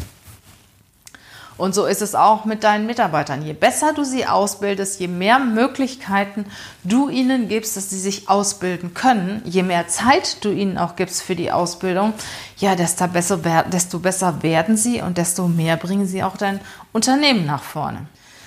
Und 1.57 1.75
so 1.75 1.87
ist 1.87 2.03
es 2.03 2.15
auch 2.15 2.45
mit 2.45 2.65
deinen 2.65 2.87
Mitarbeitern. 2.87 3.43
Je 3.43 3.53
besser 3.53 3.93
du 3.93 4.05
sie 4.05 4.27
ausbildest, 4.27 4.99
je 4.99 5.07
mehr 5.07 5.39
Möglichkeiten 5.39 6.47
du 6.83 7.09
ihnen 7.09 7.49
gibst, 7.49 7.77
dass 7.77 7.91
sie 7.91 8.01
sich 8.01 8.29
ausbilden 8.29 8.93
können, 8.93 9.41
je 9.45 9.63
mehr 9.63 9.87
Zeit 9.87 10.45
du 10.45 10.51
ihnen 10.51 10.79
auch 10.79 10.97
gibst 10.97 11.23
für 11.23 11.37
die 11.37 11.53
Ausbildung, 11.53 12.13
ja, 12.57 12.75
desto 12.75 13.07
besser, 13.07 13.39
desto 13.71 14.01
besser 14.01 14.43
werden 14.43 14.77
sie 14.77 15.01
und 15.01 15.17
desto 15.17 15.47
mehr 15.47 15.77
bringen 15.77 16.07
sie 16.07 16.25
auch 16.25 16.37
dein 16.37 16.61
Unternehmen 16.93 17.47
nach 17.47 17.63
vorne. 17.63 18.07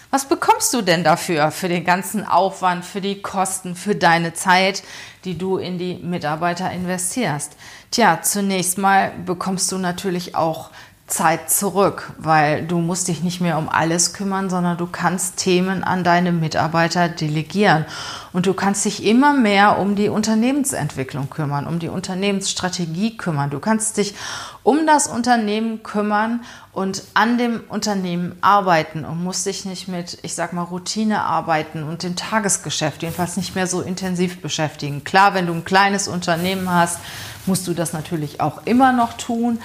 Was 0.10 0.26
bekommst 0.26 0.74
du 0.74 0.82
denn 0.82 1.04
dafür, 1.04 1.52
für 1.52 1.68
den 1.68 1.84
ganzen 1.84 2.26
Aufwand, 2.26 2.86
für 2.86 3.02
die 3.02 3.22
Kosten, 3.22 3.76
für 3.76 3.94
deine 3.94 4.34
Zeit, 4.34 4.84
die 5.26 5.38
du 5.38 5.58
in 5.58 5.78
die 5.78 5.96
Mitarbeiter 5.96 6.72
investierst? 6.72 7.58
Tja, 7.92 8.22
zunächst 8.22 8.78
mal 8.78 9.12
bekommst 9.26 9.70
du 9.72 9.78
natürlich 9.78 10.34
auch 10.34 10.70
Zeit 11.08 11.50
zurück, 11.50 12.12
weil 12.18 12.68
du 12.68 12.80
musst 12.80 13.08
dich 13.08 13.24
nicht 13.24 13.40
mehr 13.40 13.58
um 13.58 13.70
alles 13.70 14.14
kümmern, 14.14 14.50
sondern 14.50 14.76
du 14.78 14.88
kannst 14.88 15.38
Themen 15.38 15.86
an 15.86 16.04
deine 16.04 16.34
Mitarbeiter 16.34 17.08
delegieren 17.08 17.86
und 18.34 18.46
du 18.46 18.54
kannst 18.54 18.84
dich 18.84 19.06
immer 19.06 19.34
mehr 19.34 19.80
um 19.80 19.96
die 19.96 20.10
Unternehmensentwicklung 20.10 21.30
kümmern, 21.30 21.66
um 21.66 21.80
die 21.80 21.88
Unternehmensstrategie 21.88 23.16
kümmern. 23.16 23.50
Du 23.50 23.60
kannst 23.60 23.96
dich 23.96 24.16
um 24.64 24.86
das 24.86 25.08
Unternehmen 25.08 25.82
kümmern 25.82 26.42
und 26.74 27.04
an 27.14 27.38
dem 27.38 27.62
Unternehmen 27.70 28.36
arbeiten 28.42 29.06
und 29.06 29.24
musst 29.24 29.46
dich 29.46 29.64
nicht 29.64 29.88
mit, 29.88 30.18
ich 30.24 30.36
sag 30.36 30.52
mal, 30.52 30.64
Routine 30.64 31.22
arbeiten 31.22 31.84
und 31.84 32.04
dem 32.04 32.18
Tagesgeschäft 32.18 33.02
jedenfalls 33.02 33.38
nicht 33.38 33.56
mehr 33.56 33.68
so 33.68 33.82
intensiv 33.82 34.42
beschäftigen. 34.42 35.06
Klar, 35.06 35.34
wenn 35.34 35.48
du 35.48 35.54
ein 35.54 35.64
kleines 35.64 36.10
Unternehmen 36.10 36.70
hast, 36.70 37.00
musst 37.46 37.66
du 37.66 37.74
das 37.74 37.94
natürlich 37.94 38.42
auch 38.42 38.66
immer 38.66 38.92
noch 38.92 39.14
tun 39.14 39.60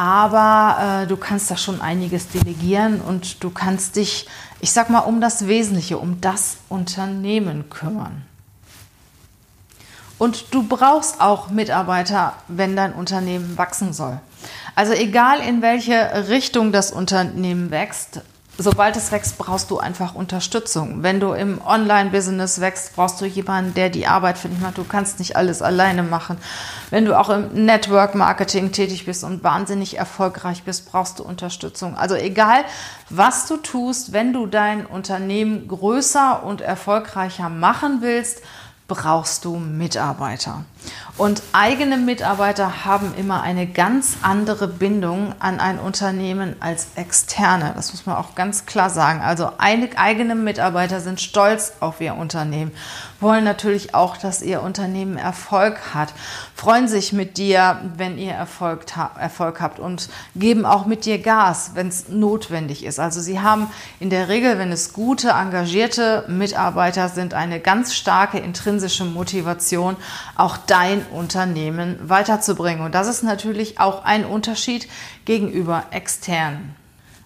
aber 0.00 1.02
äh, 1.02 1.06
du 1.06 1.18
kannst 1.18 1.50
da 1.50 1.58
schon 1.58 1.82
einiges 1.82 2.28
delegieren 2.28 3.02
und 3.02 3.44
du 3.44 3.50
kannst 3.50 3.96
dich, 3.96 4.26
ich 4.62 4.72
sag 4.72 4.88
mal, 4.88 5.00
um 5.00 5.20
das 5.20 5.46
Wesentliche, 5.46 5.98
um 5.98 6.22
das 6.22 6.56
Unternehmen 6.70 7.68
kümmern. 7.68 8.22
Und 10.16 10.54
du 10.54 10.62
brauchst 10.62 11.20
auch 11.20 11.50
Mitarbeiter, 11.50 12.32
wenn 12.48 12.76
dein 12.76 12.94
Unternehmen 12.94 13.58
wachsen 13.58 13.92
soll. 13.92 14.18
Also 14.74 14.94
egal 14.94 15.40
in 15.40 15.60
welche 15.60 16.28
Richtung 16.28 16.72
das 16.72 16.92
Unternehmen 16.92 17.70
wächst, 17.70 18.22
sobald 18.60 18.96
es 18.96 19.10
wächst, 19.10 19.38
brauchst 19.38 19.70
du 19.70 19.78
einfach 19.78 20.14
Unterstützung. 20.14 21.02
Wenn 21.02 21.18
du 21.18 21.32
im 21.32 21.60
Online-Business 21.64 22.60
wächst, 22.60 22.94
brauchst 22.94 23.20
du 23.20 23.24
jemanden, 23.24 23.74
der 23.74 23.88
die 23.88 24.06
Arbeit 24.06 24.36
für 24.36 24.48
dich 24.48 24.60
macht. 24.60 24.76
Du 24.76 24.84
kannst 24.84 25.18
nicht 25.18 25.36
alles 25.36 25.62
alleine 25.62 26.02
machen. 26.02 26.36
Wenn 26.90 27.06
du 27.06 27.18
auch 27.18 27.30
im 27.30 27.64
Network-Marketing 27.64 28.72
tätig 28.72 29.06
bist 29.06 29.24
und 29.24 29.42
wahnsinnig 29.42 29.96
erfolgreich 29.96 30.62
bist, 30.64 30.90
brauchst 30.90 31.18
du 31.18 31.24
Unterstützung. 31.24 31.96
Also 31.96 32.14
egal, 32.14 32.64
was 33.08 33.46
du 33.46 33.56
tust, 33.56 34.12
wenn 34.12 34.32
du 34.32 34.46
dein 34.46 34.84
Unternehmen 34.84 35.66
größer 35.66 36.42
und 36.42 36.60
erfolgreicher 36.60 37.48
machen 37.48 37.98
willst, 38.02 38.42
brauchst 38.88 39.44
du 39.44 39.56
Mitarbeiter. 39.56 40.64
Und 41.20 41.42
eigene 41.52 41.98
Mitarbeiter 41.98 42.86
haben 42.86 43.12
immer 43.14 43.42
eine 43.42 43.66
ganz 43.66 44.16
andere 44.22 44.66
Bindung 44.68 45.34
an 45.38 45.60
ein 45.60 45.78
Unternehmen 45.78 46.56
als 46.60 46.88
externe. 46.94 47.72
Das 47.76 47.92
muss 47.92 48.06
man 48.06 48.16
auch 48.16 48.34
ganz 48.34 48.64
klar 48.64 48.88
sagen. 48.88 49.20
Also 49.20 49.52
eigene 49.58 50.34
Mitarbeiter 50.34 51.00
sind 51.00 51.20
stolz 51.20 51.74
auf 51.80 52.00
ihr 52.00 52.14
Unternehmen, 52.14 52.72
wollen 53.20 53.44
natürlich 53.44 53.94
auch, 53.94 54.16
dass 54.16 54.40
ihr 54.40 54.62
Unternehmen 54.62 55.18
Erfolg 55.18 55.92
hat, 55.92 56.14
freuen 56.54 56.88
sich 56.88 57.12
mit 57.12 57.36
dir, 57.36 57.82
wenn 57.96 58.16
ihr 58.16 58.32
Erfolg, 58.32 58.86
Erfolg 59.18 59.60
habt 59.60 59.78
und 59.78 60.08
geben 60.36 60.64
auch 60.64 60.86
mit 60.86 61.04
dir 61.04 61.18
Gas, 61.18 61.72
wenn 61.74 61.88
es 61.88 62.08
notwendig 62.08 62.82
ist. 62.82 62.98
Also 62.98 63.20
sie 63.20 63.40
haben 63.40 63.70
in 63.98 64.08
der 64.08 64.28
Regel, 64.28 64.58
wenn 64.58 64.72
es 64.72 64.94
gute, 64.94 65.30
engagierte 65.30 66.24
Mitarbeiter 66.28 67.10
sind, 67.10 67.34
eine 67.34 67.60
ganz 67.60 67.94
starke 67.94 68.38
intrinsische 68.38 69.04
Motivation, 69.04 69.96
auch 70.36 70.56
dein 70.70 71.04
Unternehmen 71.06 71.98
weiterzubringen. 72.02 72.84
Und 72.84 72.94
das 72.94 73.08
ist 73.08 73.22
natürlich 73.22 73.80
auch 73.80 74.04
ein 74.04 74.24
Unterschied 74.24 74.88
gegenüber 75.24 75.84
externen. 75.90 76.76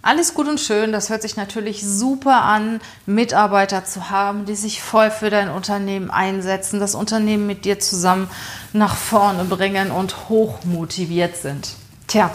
Alles 0.03 0.35
gut 0.35 0.49
und 0.49 0.61
schön, 0.61 0.93
das 0.93 1.09
hört 1.09 1.23
sich 1.23 1.37
natürlich 1.37 1.83
super 1.83 2.43
an, 2.43 2.83
Mitarbeiter 3.07 3.87
zu 3.87 4.11
haben, 4.11 4.45
die 4.45 4.55
sich 4.55 4.83
voll 4.83 5.11
für 5.11 5.31
dein 5.31 5.49
Unternehmen 5.49 6.11
einsetzen, 6.11 6.79
das 6.79 6.95
Unternehmen 6.95 7.47
mit 7.47 7.65
dir 7.65 7.81
zusammen 7.81 8.29
nach 8.75 8.97
vorne 8.97 9.45
bringen 9.45 9.91
und 9.91 10.29
hoch 10.29 10.63
motiviert 10.65 11.39
sind. 11.39 11.71
Tja, 12.07 12.31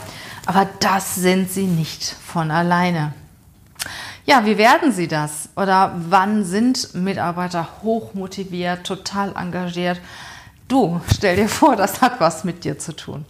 aber 0.48 0.68
das 0.80 1.14
sind 1.14 1.52
sie 1.52 1.68
nicht 1.68 2.16
von 2.26 2.50
alleine. 2.50 3.14
Ja, 4.26 4.46
wie 4.48 4.58
werden 4.58 4.92
sie 4.92 5.08
das? 5.08 5.50
Oder 5.56 5.94
wann 6.10 6.46
sind 6.46 6.96
Mitarbeiter 6.96 7.68
hoch 7.84 8.16
motiviert, 8.16 8.84
total 8.84 9.36
engagiert? 9.36 10.00
Du, 10.70 11.02
stell 11.12 11.36
dir 11.36 11.50
vor, 11.50 11.76
das 11.76 12.00
hat 12.00 12.20
was 12.20 12.44
mit 12.44 12.64
dir 12.64 12.78
zu 12.78 12.96
tun. 12.96 13.26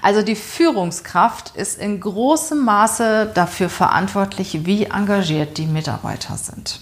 Also 0.00 0.22
die 0.22 0.34
Führungskraft 0.34 1.54
ist 1.54 1.78
in 1.78 2.00
großem 2.00 2.64
Maße 2.64 3.30
dafür 3.34 3.68
verantwortlich, 3.68 4.64
wie 4.64 4.84
engagiert 4.84 5.58
die 5.58 5.66
Mitarbeiter 5.66 6.38
sind. 6.38 6.80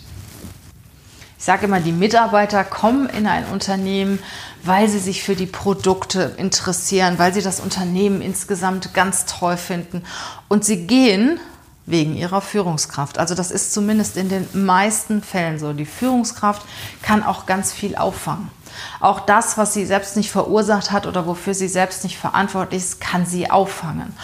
Ich 1.39 1.45
sage 1.45 1.67
immer, 1.67 1.81
die 1.81 1.91
Mitarbeiter 1.91 2.63
kommen 2.63 3.09
in 3.09 3.27
ein 3.27 3.47
Unternehmen, 3.47 4.21
weil 4.63 4.89
sie 4.89 5.01
sich 5.01 5.25
für 5.25 5.35
die 5.35 5.47
Produkte 5.47 6.35
interessieren, 6.37 7.19
weil 7.19 7.35
sie 7.35 7.43
das 7.43 7.59
Unternehmen 7.59 8.23
insgesamt 8.23 8.95
ganz 8.95 9.27
toll 9.27 9.57
finden. 9.57 10.05
Und 10.47 10.65
sie 10.65 10.87
gehen 10.87 11.41
wegen 11.85 12.17
ihrer 12.17 12.43
Führungskraft. 12.43 13.19
Also 13.19 13.35
das 13.35 13.51
ist 13.51 13.73
zumindest 13.73 14.17
in 14.17 14.29
den 14.29 14.47
meisten 14.53 15.21
Fällen 15.21 15.59
so. 15.59 15.73
Die 15.73 15.85
Führungskraft 15.85 16.63
kann 17.03 17.25
auch 17.25 17.45
ganz 17.47 17.73
viel 17.73 17.97
auffangen. 17.97 18.51
Auch 19.01 19.21
das, 19.21 19.59
was 19.59 19.75
sie 19.75 19.87
selbst 19.87 20.17
nicht 20.17 20.31
verursacht 20.31 20.91
hat 20.91 21.07
oder 21.07 21.27
wofür 21.27 21.55
sie 21.55 21.69
selbst 21.69 22.05
nicht 22.05 22.19
verantwortlich 22.19 22.83
ist, 22.83 23.01
kann 23.01 23.27
sie 23.27 23.51
auffangen. 23.51 24.15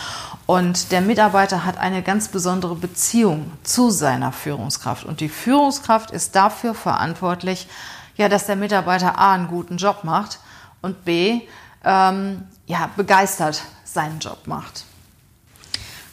Und 0.46 0.92
der 0.92 1.00
Mitarbeiter 1.00 1.64
hat 1.64 1.78
eine 1.78 2.02
ganz 2.02 2.28
besondere 2.28 2.74
Beziehung 2.74 3.52
zu 3.62 3.90
seiner 3.90 4.32
Führungskraft. 4.32 5.04
Und 5.04 5.20
die 5.20 5.28
Führungskraft 5.28 6.10
ist 6.10 6.34
dafür 6.34 6.74
verantwortlich, 6.74 7.68
ja, 8.16 8.28
dass 8.28 8.46
der 8.46 8.56
Mitarbeiter 8.56 9.18
A 9.18 9.32
einen 9.32 9.48
guten 9.48 9.76
Job 9.76 10.04
macht 10.04 10.40
und 10.82 11.04
B 11.04 11.42
ähm, 11.84 12.42
ja, 12.66 12.90
begeistert 12.96 13.62
seinen 13.84 14.18
Job 14.18 14.46
macht. 14.46 14.84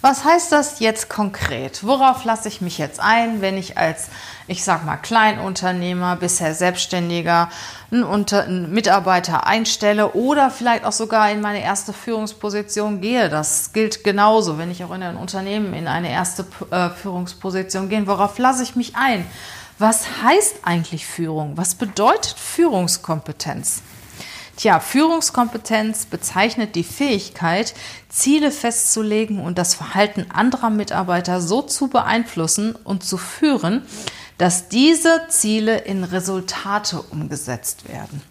Was 0.01 0.23
heißt 0.23 0.53
das 0.53 0.79
jetzt 0.79 1.09
konkret? 1.09 1.85
Worauf 1.85 2.23
lasse 2.23 2.47
ich 2.47 2.61
mich 2.61 2.77
jetzt 2.77 3.01
ein, 3.01 3.41
wenn 3.41 3.57
ich 3.57 3.77
als, 3.77 4.07
ich 4.47 4.63
sag 4.63 4.85
mal, 4.85 4.95
Kleinunternehmer, 4.95 6.15
bisher 6.15 6.55
Selbstständiger, 6.55 7.49
einen, 7.91 8.03
Unter 8.03 8.43
einen 8.43 8.71
Mitarbeiter 8.71 9.45
einstelle 9.45 10.13
oder 10.13 10.51
vielleicht 10.51 10.85
auch 10.85 10.93
sogar 10.93 11.29
in 11.31 11.41
meine 11.41 11.61
erste 11.61 11.91
Führungsposition 11.91 13.01
gehe? 13.01 13.27
Das 13.27 13.73
gilt 13.73 14.05
genauso, 14.05 14.57
wenn 14.57 14.71
ich 14.71 14.85
auch 14.85 14.93
in 14.93 15.03
ein 15.03 15.17
Unternehmen 15.17 15.73
in 15.73 15.89
eine 15.89 16.09
erste 16.09 16.45
äh, 16.71 16.89
Führungsposition 16.91 17.89
gehe. 17.89 18.07
Worauf 18.07 18.37
lasse 18.37 18.63
ich 18.63 18.77
mich 18.77 18.95
ein? 18.95 19.25
Was 19.79 20.05
heißt 20.23 20.59
eigentlich 20.63 21.05
Führung? 21.05 21.57
Was 21.57 21.75
bedeutet 21.75 22.35
Führungskompetenz? 22.37 23.81
Tja, 24.59 24.81
Führungskompetenz 24.81 26.07
bezeichnet 26.07 26.75
die 26.75 26.83
Fähigkeit, 26.83 27.73
Ziele 28.09 28.51
festzulegen 28.51 29.39
und 29.39 29.57
das 29.57 29.73
Verhalten 29.73 30.25
anderer 30.31 30.69
Mitarbeiter 30.69 31.39
so 31.39 31.61
zu 31.61 31.87
beeinflussen 31.87 32.75
und 32.75 33.01
zu 33.01 33.15
führen, 33.15 33.83
dass 34.37 34.67
diese 34.67 35.21
Ziele 35.29 35.77
in 35.77 36.03
Resultate 36.03 37.01
umgesetzt 37.01 37.87
werden. 37.87 38.21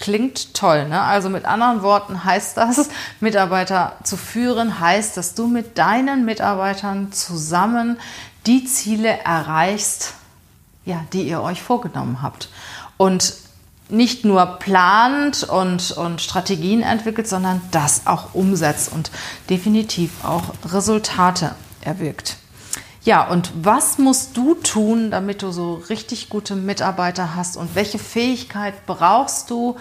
Klingt 0.00 0.54
toll, 0.54 0.88
ne? 0.88 1.02
Also 1.02 1.30
mit 1.30 1.44
anderen 1.44 1.82
Worten 1.82 2.24
heißt 2.24 2.56
das, 2.56 2.88
Mitarbeiter 3.20 3.96
zu 4.02 4.16
führen, 4.16 4.80
heißt, 4.80 5.16
dass 5.16 5.34
du 5.34 5.46
mit 5.46 5.78
deinen 5.78 6.24
Mitarbeitern 6.24 7.12
zusammen 7.12 7.96
die 8.44 8.64
Ziele 8.64 9.20
erreichst, 9.20 10.14
ja, 10.84 11.04
die 11.12 11.28
ihr 11.28 11.40
euch 11.40 11.62
vorgenommen 11.62 12.22
habt. 12.22 12.48
Und 12.96 13.34
nicht 13.90 14.24
nur 14.24 14.44
plant 14.46 15.42
und, 15.44 15.92
und 15.92 16.20
Strategien 16.20 16.82
entwickelt, 16.82 17.28
sondern 17.28 17.60
das 17.70 18.06
auch 18.06 18.34
umsetzt 18.34 18.92
und 18.92 19.10
definitiv 19.48 20.24
auch 20.24 20.44
Resultate 20.72 21.54
erwirkt. 21.80 22.36
Ja, 23.02 23.26
und 23.26 23.50
was 23.54 23.96
musst 23.96 24.36
du 24.36 24.54
tun, 24.54 25.10
damit 25.10 25.42
du 25.42 25.52
so 25.52 25.82
richtig 25.88 26.28
gute 26.28 26.54
Mitarbeiter 26.54 27.34
hast 27.34 27.56
und 27.56 27.74
welche 27.74 27.98
Fähigkeit 27.98 28.84
brauchst 28.84 29.48
du, 29.48 29.76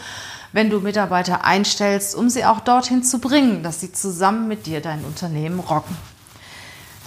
wenn 0.54 0.70
du 0.70 0.80
Mitarbeiter 0.80 1.44
einstellst, 1.44 2.16
um 2.16 2.30
sie 2.30 2.46
auch 2.46 2.62
dorthin 2.62 3.04
zu 3.04 3.20
bringen, 3.20 3.62
dass 3.62 3.82
sie 3.82 3.92
zusammen 3.92 4.48
mit 4.48 4.66
dir 4.66 4.80
dein 4.82 5.04
Unternehmen 5.04 5.60
rocken? 5.60 5.98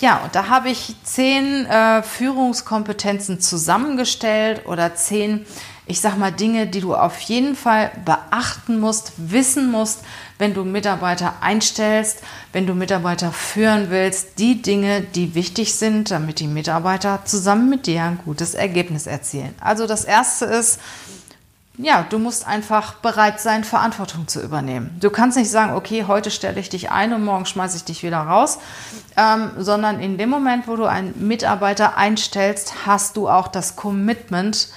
Ja, 0.00 0.18
und 0.24 0.34
da 0.34 0.48
habe 0.48 0.68
ich 0.68 0.96
zehn 1.04 1.64
äh, 1.64 2.02
Führungskompetenzen 2.02 3.40
zusammengestellt 3.40 4.66
oder 4.66 4.94
zehn 4.96 5.46
ich 5.86 6.00
sag 6.00 6.16
mal, 6.16 6.30
Dinge, 6.30 6.66
die 6.68 6.80
du 6.80 6.94
auf 6.94 7.20
jeden 7.22 7.56
Fall 7.56 7.90
beachten 8.04 8.78
musst, 8.78 9.12
wissen 9.16 9.70
musst, 9.70 10.00
wenn 10.38 10.54
du 10.54 10.64
Mitarbeiter 10.64 11.34
einstellst, 11.40 12.22
wenn 12.52 12.66
du 12.66 12.74
Mitarbeiter 12.74 13.32
führen 13.32 13.90
willst, 13.90 14.38
die 14.38 14.62
Dinge, 14.62 15.00
die 15.00 15.34
wichtig 15.34 15.74
sind, 15.74 16.10
damit 16.10 16.38
die 16.38 16.46
Mitarbeiter 16.46 17.24
zusammen 17.24 17.68
mit 17.68 17.86
dir 17.86 18.04
ein 18.04 18.20
gutes 18.24 18.54
Ergebnis 18.54 19.06
erzielen. 19.06 19.54
Also 19.60 19.86
das 19.86 20.04
erste 20.04 20.44
ist, 20.44 20.78
ja, 21.78 22.06
du 22.08 22.18
musst 22.18 22.46
einfach 22.46 22.94
bereit 22.94 23.40
sein, 23.40 23.64
Verantwortung 23.64 24.28
zu 24.28 24.40
übernehmen. 24.40 24.96
Du 25.00 25.10
kannst 25.10 25.38
nicht 25.38 25.50
sagen, 25.50 25.74
okay, 25.74 26.04
heute 26.06 26.30
stelle 26.30 26.60
ich 26.60 26.68
dich 26.68 26.90
ein 26.90 27.12
und 27.12 27.24
morgen 27.24 27.46
schmeiße 27.46 27.78
ich 27.78 27.84
dich 27.84 28.02
wieder 28.02 28.18
raus, 28.18 28.58
ähm, 29.16 29.52
sondern 29.56 29.98
in 29.98 30.18
dem 30.18 30.28
Moment, 30.28 30.68
wo 30.68 30.76
du 30.76 30.84
einen 30.84 31.26
Mitarbeiter 31.26 31.96
einstellst, 31.96 32.86
hast 32.86 33.16
du 33.16 33.28
auch 33.28 33.48
das 33.48 33.74
Commitment, 33.74 34.68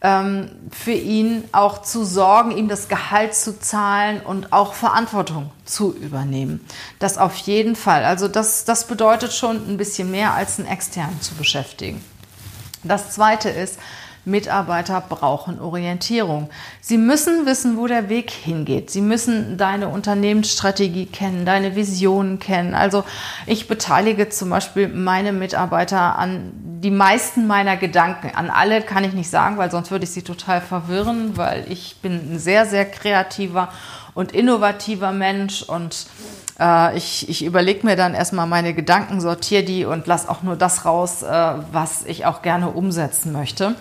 für 0.00 0.92
ihn 0.92 1.42
auch 1.50 1.82
zu 1.82 2.04
sorgen, 2.04 2.52
ihm 2.52 2.68
das 2.68 2.88
Gehalt 2.88 3.34
zu 3.34 3.58
zahlen 3.58 4.20
und 4.20 4.52
auch 4.52 4.74
Verantwortung 4.74 5.50
zu 5.64 5.92
übernehmen. 5.92 6.64
Das 7.00 7.18
auf 7.18 7.36
jeden 7.38 7.74
Fall. 7.74 8.04
Also 8.04 8.28
das, 8.28 8.64
das 8.64 8.86
bedeutet 8.86 9.32
schon 9.32 9.56
ein 9.68 9.76
bisschen 9.76 10.12
mehr 10.12 10.34
als 10.34 10.60
einen 10.60 10.68
externen 10.68 11.20
zu 11.20 11.34
beschäftigen. 11.34 12.04
Das 12.84 13.10
Zweite 13.10 13.48
ist, 13.50 13.80
Mitarbeiter 14.28 15.00
brauchen 15.00 15.60
Orientierung. 15.60 16.50
Sie 16.80 16.98
müssen 16.98 17.46
wissen, 17.46 17.76
wo 17.76 17.86
der 17.86 18.08
Weg 18.08 18.30
hingeht. 18.30 18.90
Sie 18.90 19.00
müssen 19.00 19.56
deine 19.56 19.88
Unternehmensstrategie 19.88 21.06
kennen, 21.06 21.44
deine 21.44 21.74
Visionen 21.74 22.38
kennen. 22.38 22.74
Also 22.74 23.04
ich 23.46 23.68
beteilige 23.68 24.28
zum 24.28 24.50
Beispiel 24.50 24.88
meine 24.88 25.32
Mitarbeiter 25.32 26.18
an 26.18 26.52
die 26.80 26.90
meisten 26.90 27.46
meiner 27.46 27.76
Gedanken. 27.76 28.30
An 28.34 28.50
alle 28.50 28.82
kann 28.82 29.04
ich 29.04 29.12
nicht 29.12 29.30
sagen, 29.30 29.56
weil 29.56 29.70
sonst 29.70 29.90
würde 29.90 30.04
ich 30.04 30.10
sie 30.10 30.22
total 30.22 30.60
verwirren, 30.60 31.36
weil 31.36 31.64
ich 31.68 31.96
bin 32.02 32.34
ein 32.34 32.38
sehr, 32.38 32.66
sehr 32.66 32.84
kreativer 32.84 33.70
und 34.14 34.32
innovativer 34.32 35.12
Mensch 35.12 35.62
und 35.62 36.06
äh, 36.58 36.96
ich, 36.96 37.28
ich 37.28 37.44
überlege 37.44 37.86
mir 37.86 37.96
dann 37.96 38.14
erstmal 38.14 38.46
meine 38.46 38.74
Gedanken, 38.74 39.20
sortiere 39.20 39.62
die 39.62 39.84
und 39.84 40.06
lasse 40.06 40.28
auch 40.28 40.42
nur 40.42 40.56
das 40.56 40.84
raus, 40.84 41.22
äh, 41.22 41.54
was 41.72 42.04
ich 42.04 42.26
auch 42.26 42.42
gerne 42.42 42.68
umsetzen 42.70 43.32
möchte. 43.32 43.74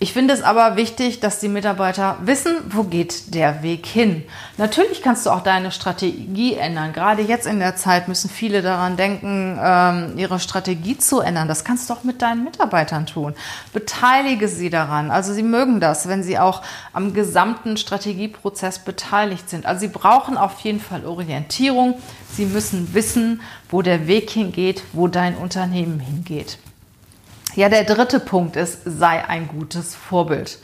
Ich 0.00 0.12
finde 0.12 0.32
es 0.32 0.42
aber 0.42 0.76
wichtig, 0.76 1.18
dass 1.18 1.40
die 1.40 1.48
Mitarbeiter 1.48 2.18
wissen, 2.22 2.54
wo 2.70 2.84
geht 2.84 3.34
der 3.34 3.64
Weg 3.64 3.84
hin. 3.84 4.22
Natürlich 4.56 5.02
kannst 5.02 5.26
du 5.26 5.30
auch 5.30 5.42
deine 5.42 5.72
Strategie 5.72 6.54
ändern. 6.54 6.92
Gerade 6.92 7.22
jetzt 7.22 7.48
in 7.48 7.58
der 7.58 7.74
Zeit 7.74 8.06
müssen 8.06 8.30
viele 8.30 8.62
daran 8.62 8.96
denken, 8.96 9.58
ähm, 9.60 10.12
ihre 10.16 10.38
Strategie 10.38 10.96
zu 10.98 11.18
ändern. 11.18 11.48
Das 11.48 11.64
kannst 11.64 11.90
du 11.90 11.94
auch 11.94 12.04
mit 12.04 12.22
deinen 12.22 12.44
Mitarbeitern 12.44 13.06
tun. 13.06 13.34
Beteilige 13.72 14.46
sie 14.46 14.70
daran. 14.70 15.10
Also 15.10 15.32
sie 15.32 15.42
mögen 15.42 15.80
das, 15.80 16.06
wenn 16.06 16.22
sie 16.22 16.38
auch 16.38 16.62
am 16.92 17.12
gesamten 17.12 17.76
Strategieprozess 17.76 18.78
beteiligt 18.78 19.50
sind. 19.50 19.66
Also 19.66 19.80
sie 19.80 19.88
brauchen 19.88 20.36
auf 20.36 20.60
jeden 20.60 20.80
Fall 20.80 21.04
Orientierung. 21.04 22.00
Sie 22.32 22.46
müssen 22.46 22.94
wissen, 22.94 23.40
wo 23.68 23.82
der 23.82 24.06
Weg 24.06 24.30
hingeht, 24.30 24.84
wo 24.92 25.08
dein 25.08 25.36
Unternehmen 25.36 25.98
hingeht. 25.98 26.58
Ja, 27.58 27.68
der 27.68 27.82
dritte 27.82 28.20
Punkt 28.20 28.54
ist, 28.54 28.82
sei 28.84 29.24
ein 29.28 29.48
gutes 29.48 29.96
Vorbild. 29.96 30.60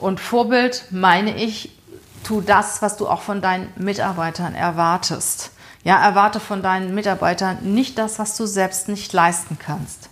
Und 0.00 0.18
Vorbild 0.18 0.86
meine 0.90 1.36
ich, 1.36 1.78
tu 2.24 2.40
das, 2.40 2.82
was 2.82 2.96
du 2.96 3.06
auch 3.06 3.22
von 3.22 3.40
deinen 3.40 3.72
Mitarbeitern 3.76 4.56
erwartest. 4.56 5.52
Ja, 5.84 6.04
erwarte 6.04 6.40
von 6.40 6.60
deinen 6.60 6.92
Mitarbeitern 6.92 7.58
nicht 7.62 7.98
das, 7.98 8.18
was 8.18 8.36
du 8.36 8.46
selbst 8.46 8.88
nicht 8.88 9.12
leisten 9.12 9.60
kannst. 9.64 10.08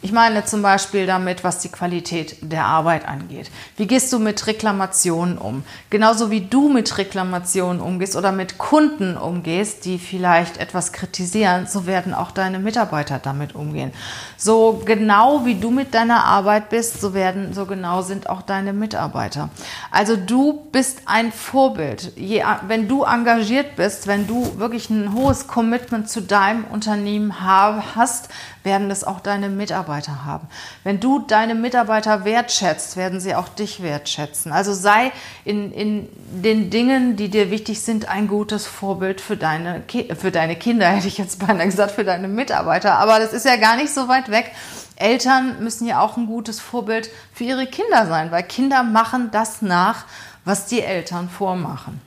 Ich 0.00 0.12
meine 0.12 0.44
zum 0.44 0.62
Beispiel 0.62 1.06
damit, 1.06 1.42
was 1.42 1.58
die 1.58 1.70
Qualität 1.70 2.36
der 2.40 2.66
Arbeit 2.66 3.08
angeht. 3.08 3.50
Wie 3.76 3.88
gehst 3.88 4.12
du 4.12 4.20
mit 4.20 4.46
Reklamationen 4.46 5.36
um? 5.36 5.64
Genauso 5.90 6.30
wie 6.30 6.42
du 6.42 6.68
mit 6.68 6.98
Reklamationen 6.98 7.82
umgehst 7.82 8.14
oder 8.14 8.30
mit 8.30 8.58
Kunden 8.58 9.16
umgehst, 9.16 9.84
die 9.84 9.98
vielleicht 9.98 10.58
etwas 10.58 10.92
kritisieren, 10.92 11.66
so 11.66 11.86
werden 11.86 12.14
auch 12.14 12.30
deine 12.30 12.60
Mitarbeiter 12.60 13.18
damit 13.18 13.56
umgehen. 13.56 13.92
So 14.36 14.80
genau 14.84 15.44
wie 15.44 15.56
du 15.56 15.72
mit 15.72 15.92
deiner 15.94 16.24
Arbeit 16.24 16.68
bist, 16.68 17.00
so 17.00 17.12
werden, 17.12 17.52
so 17.52 17.66
genau 17.66 18.02
sind 18.02 18.28
auch 18.28 18.42
deine 18.42 18.72
Mitarbeiter. 18.72 19.50
Also 19.90 20.14
du 20.14 20.68
bist 20.70 21.02
ein 21.06 21.32
Vorbild. 21.32 22.12
Je, 22.14 22.44
wenn 22.68 22.86
du 22.86 23.02
engagiert 23.02 23.74
bist, 23.74 24.06
wenn 24.06 24.28
du 24.28 24.60
wirklich 24.60 24.90
ein 24.90 25.12
hohes 25.12 25.48
Commitment 25.48 26.08
zu 26.08 26.22
deinem 26.22 26.62
Unternehmen 26.66 27.40
hast, 27.40 28.28
werden 28.64 28.90
es 28.90 29.04
auch 29.04 29.20
deine 29.20 29.48
Mitarbeiter 29.48 30.24
haben. 30.24 30.48
Wenn 30.84 31.00
du 31.00 31.20
deine 31.20 31.54
Mitarbeiter 31.54 32.24
wertschätzt, 32.24 32.96
werden 32.96 33.20
sie 33.20 33.34
auch 33.34 33.48
dich 33.48 33.82
wertschätzen. 33.82 34.52
Also 34.52 34.72
sei 34.72 35.12
in, 35.44 35.72
in 35.72 36.08
den 36.42 36.70
Dingen, 36.70 37.16
die 37.16 37.28
dir 37.28 37.50
wichtig 37.50 37.80
sind, 37.82 38.08
ein 38.08 38.28
gutes 38.28 38.66
Vorbild 38.66 39.20
für 39.20 39.36
deine, 39.36 39.82
für 40.18 40.30
deine 40.30 40.56
Kinder, 40.56 40.86
hätte 40.88 41.08
ich 41.08 41.18
jetzt 41.18 41.38
beinahe 41.44 41.66
gesagt, 41.66 41.92
für 41.92 42.04
deine 42.04 42.28
Mitarbeiter. 42.28 42.94
Aber 42.94 43.18
das 43.18 43.32
ist 43.32 43.46
ja 43.46 43.56
gar 43.56 43.76
nicht 43.76 43.92
so 43.92 44.08
weit 44.08 44.30
weg. 44.30 44.52
Eltern 44.96 45.62
müssen 45.62 45.86
ja 45.86 46.00
auch 46.00 46.16
ein 46.16 46.26
gutes 46.26 46.58
Vorbild 46.60 47.08
für 47.32 47.44
ihre 47.44 47.66
Kinder 47.66 48.06
sein, 48.06 48.32
weil 48.32 48.42
Kinder 48.42 48.82
machen 48.82 49.30
das 49.30 49.62
nach, 49.62 50.04
was 50.44 50.66
die 50.66 50.82
Eltern 50.82 51.28
vormachen. 51.28 52.00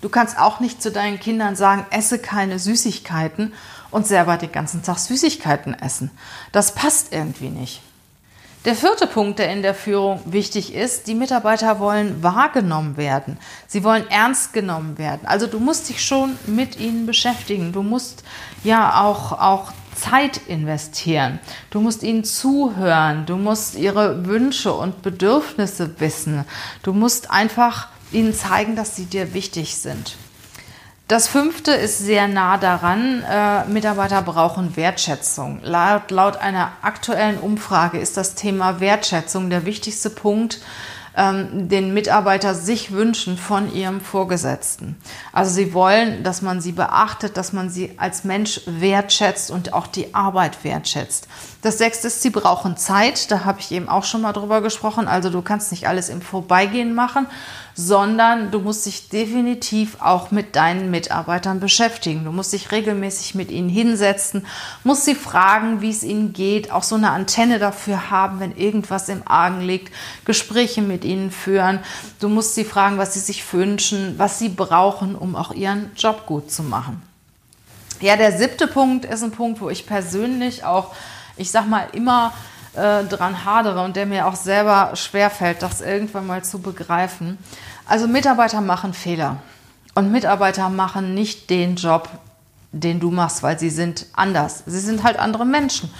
Du 0.00 0.08
kannst 0.08 0.38
auch 0.38 0.60
nicht 0.60 0.80
zu 0.80 0.92
deinen 0.92 1.18
Kindern 1.18 1.56
sagen, 1.56 1.84
esse 1.90 2.20
keine 2.20 2.60
Süßigkeiten 2.60 3.52
und 3.90 4.06
selber 4.06 4.36
den 4.36 4.52
ganzen 4.52 4.82
Tag 4.82 4.98
Süßigkeiten 4.98 5.74
essen. 5.74 6.10
Das 6.52 6.74
passt 6.74 7.12
irgendwie 7.12 7.50
nicht. 7.50 7.82
Der 8.64 8.74
vierte 8.74 9.06
Punkt, 9.06 9.38
der 9.38 9.52
in 9.52 9.62
der 9.62 9.74
Führung 9.74 10.20
wichtig 10.26 10.74
ist, 10.74 11.06
die 11.06 11.14
Mitarbeiter 11.14 11.78
wollen 11.78 12.22
wahrgenommen 12.22 12.96
werden. 12.96 13.38
Sie 13.68 13.84
wollen 13.84 14.10
ernst 14.10 14.52
genommen 14.52 14.98
werden. 14.98 15.26
Also 15.26 15.46
du 15.46 15.60
musst 15.60 15.88
dich 15.88 16.04
schon 16.04 16.36
mit 16.46 16.78
ihnen 16.78 17.06
beschäftigen. 17.06 17.72
Du 17.72 17.82
musst 17.82 18.24
ja 18.64 19.00
auch, 19.04 19.32
auch 19.32 19.72
Zeit 19.94 20.38
investieren. 20.48 21.38
Du 21.70 21.80
musst 21.80 22.02
ihnen 22.02 22.24
zuhören. 22.24 23.26
Du 23.26 23.36
musst 23.36 23.76
ihre 23.76 24.26
Wünsche 24.26 24.72
und 24.72 25.02
Bedürfnisse 25.02 26.00
wissen. 26.00 26.44
Du 26.82 26.92
musst 26.92 27.30
einfach 27.30 27.88
ihnen 28.10 28.34
zeigen, 28.34 28.74
dass 28.74 28.96
sie 28.96 29.04
dir 29.04 29.34
wichtig 29.34 29.76
sind. 29.76 30.16
Das 31.08 31.26
fünfte 31.26 31.72
ist 31.72 32.00
sehr 32.00 32.28
nah 32.28 32.58
daran. 32.58 33.22
Äh, 33.22 33.64
Mitarbeiter 33.64 34.20
brauchen 34.20 34.76
Wertschätzung. 34.76 35.60
Laut, 35.62 36.10
laut 36.10 36.36
einer 36.36 36.72
aktuellen 36.82 37.38
Umfrage 37.38 37.98
ist 37.98 38.18
das 38.18 38.34
Thema 38.34 38.80
Wertschätzung 38.80 39.48
der 39.48 39.64
wichtigste 39.64 40.10
Punkt, 40.10 40.60
ähm, 41.16 41.70
den 41.70 41.94
Mitarbeiter 41.94 42.54
sich 42.54 42.92
wünschen 42.92 43.38
von 43.38 43.74
ihrem 43.74 44.02
Vorgesetzten. 44.02 44.96
Also 45.32 45.50
sie 45.50 45.72
wollen, 45.72 46.24
dass 46.24 46.42
man 46.42 46.60
sie 46.60 46.72
beachtet, 46.72 47.38
dass 47.38 47.54
man 47.54 47.70
sie 47.70 47.94
als 47.96 48.24
Mensch 48.24 48.60
wertschätzt 48.66 49.50
und 49.50 49.72
auch 49.72 49.86
die 49.86 50.14
Arbeit 50.14 50.62
wertschätzt. 50.62 51.26
Das 51.62 51.78
sechste 51.78 52.08
ist, 52.08 52.20
sie 52.20 52.30
brauchen 52.30 52.76
Zeit. 52.76 53.30
Da 53.30 53.46
habe 53.46 53.60
ich 53.60 53.72
eben 53.72 53.88
auch 53.88 54.04
schon 54.04 54.20
mal 54.20 54.34
drüber 54.34 54.60
gesprochen. 54.60 55.08
Also 55.08 55.30
du 55.30 55.40
kannst 55.40 55.70
nicht 55.70 55.88
alles 55.88 56.10
im 56.10 56.20
Vorbeigehen 56.20 56.94
machen, 56.94 57.26
sondern 57.80 58.50
du 58.50 58.58
musst 58.58 58.86
dich 58.86 59.08
definitiv 59.08 59.98
auch 60.00 60.32
mit 60.32 60.56
deinen 60.56 60.90
Mitarbeitern 60.90 61.60
beschäftigen. 61.60 62.24
Du 62.24 62.32
musst 62.32 62.52
dich 62.52 62.72
regelmäßig 62.72 63.36
mit 63.36 63.52
ihnen 63.52 63.68
hinsetzen, 63.68 64.44
musst 64.82 65.04
sie 65.04 65.14
fragen, 65.14 65.80
wie 65.80 65.90
es 65.90 66.02
ihnen 66.02 66.32
geht, 66.32 66.72
auch 66.72 66.82
so 66.82 66.96
eine 66.96 67.10
Antenne 67.10 67.60
dafür 67.60 68.10
haben, 68.10 68.40
wenn 68.40 68.56
irgendwas 68.56 69.08
im 69.08 69.22
Argen 69.24 69.60
liegt, 69.60 69.94
Gespräche 70.24 70.82
mit 70.82 71.04
ihnen 71.04 71.30
führen. 71.30 71.78
Du 72.18 72.28
musst 72.28 72.56
sie 72.56 72.64
fragen, 72.64 72.98
was 72.98 73.14
sie 73.14 73.20
sich 73.20 73.52
wünschen, 73.52 74.18
was 74.18 74.40
sie 74.40 74.48
brauchen, 74.48 75.14
um 75.14 75.36
auch 75.36 75.52
ihren 75.52 75.92
Job 75.94 76.26
gut 76.26 76.50
zu 76.50 76.64
machen. 76.64 77.00
Ja, 78.00 78.16
der 78.16 78.36
siebte 78.36 78.66
Punkt 78.66 79.04
ist 79.04 79.22
ein 79.22 79.30
Punkt, 79.30 79.60
wo 79.60 79.70
ich 79.70 79.86
persönlich 79.86 80.64
auch, 80.64 80.96
ich 81.36 81.52
sag 81.52 81.68
mal, 81.68 81.86
immer 81.92 82.32
äh, 82.78 83.04
dran 83.04 83.44
hadere 83.44 83.82
und 83.82 83.96
der 83.96 84.06
mir 84.06 84.26
auch 84.26 84.36
selber 84.36 84.92
schwerfällt, 84.94 85.62
das 85.62 85.80
irgendwann 85.80 86.26
mal 86.26 86.44
zu 86.44 86.60
begreifen. 86.60 87.38
Also 87.86 88.06
Mitarbeiter 88.06 88.60
machen 88.60 88.94
Fehler 88.94 89.38
und 89.94 90.12
Mitarbeiter 90.12 90.68
machen 90.68 91.14
nicht 91.14 91.50
den 91.50 91.76
Job, 91.76 92.08
den 92.72 93.00
du 93.00 93.10
machst, 93.10 93.42
weil 93.42 93.58
sie 93.58 93.70
sind 93.70 94.06
anders. 94.12 94.62
Sie 94.66 94.80
sind 94.80 95.02
halt 95.02 95.18
andere 95.18 95.44
Menschen. 95.44 95.90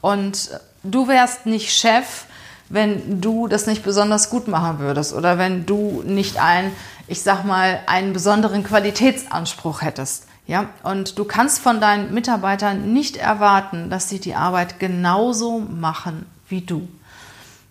Und 0.00 0.50
du 0.82 1.08
wärst 1.08 1.46
nicht 1.46 1.76
Chef, 1.76 2.24
wenn 2.68 3.20
du 3.20 3.48
das 3.48 3.66
nicht 3.66 3.82
besonders 3.82 4.30
gut 4.30 4.48
machen 4.48 4.78
würdest 4.78 5.12
oder 5.12 5.36
wenn 5.36 5.66
du 5.66 6.02
nicht 6.06 6.40
ein, 6.40 6.72
ich 7.06 7.22
sag 7.22 7.44
mal, 7.44 7.80
einen 7.86 8.14
besonderen 8.14 8.64
Qualitätsanspruch 8.64 9.82
hättest. 9.82 10.26
Ja, 10.52 10.68
und 10.82 11.18
du 11.18 11.24
kannst 11.24 11.60
von 11.60 11.80
deinen 11.80 12.12
Mitarbeitern 12.12 12.92
nicht 12.92 13.16
erwarten, 13.16 13.88
dass 13.88 14.10
sie 14.10 14.20
die 14.20 14.34
Arbeit 14.34 14.78
genauso 14.78 15.60
machen 15.60 16.26
wie 16.46 16.60
du. 16.60 16.86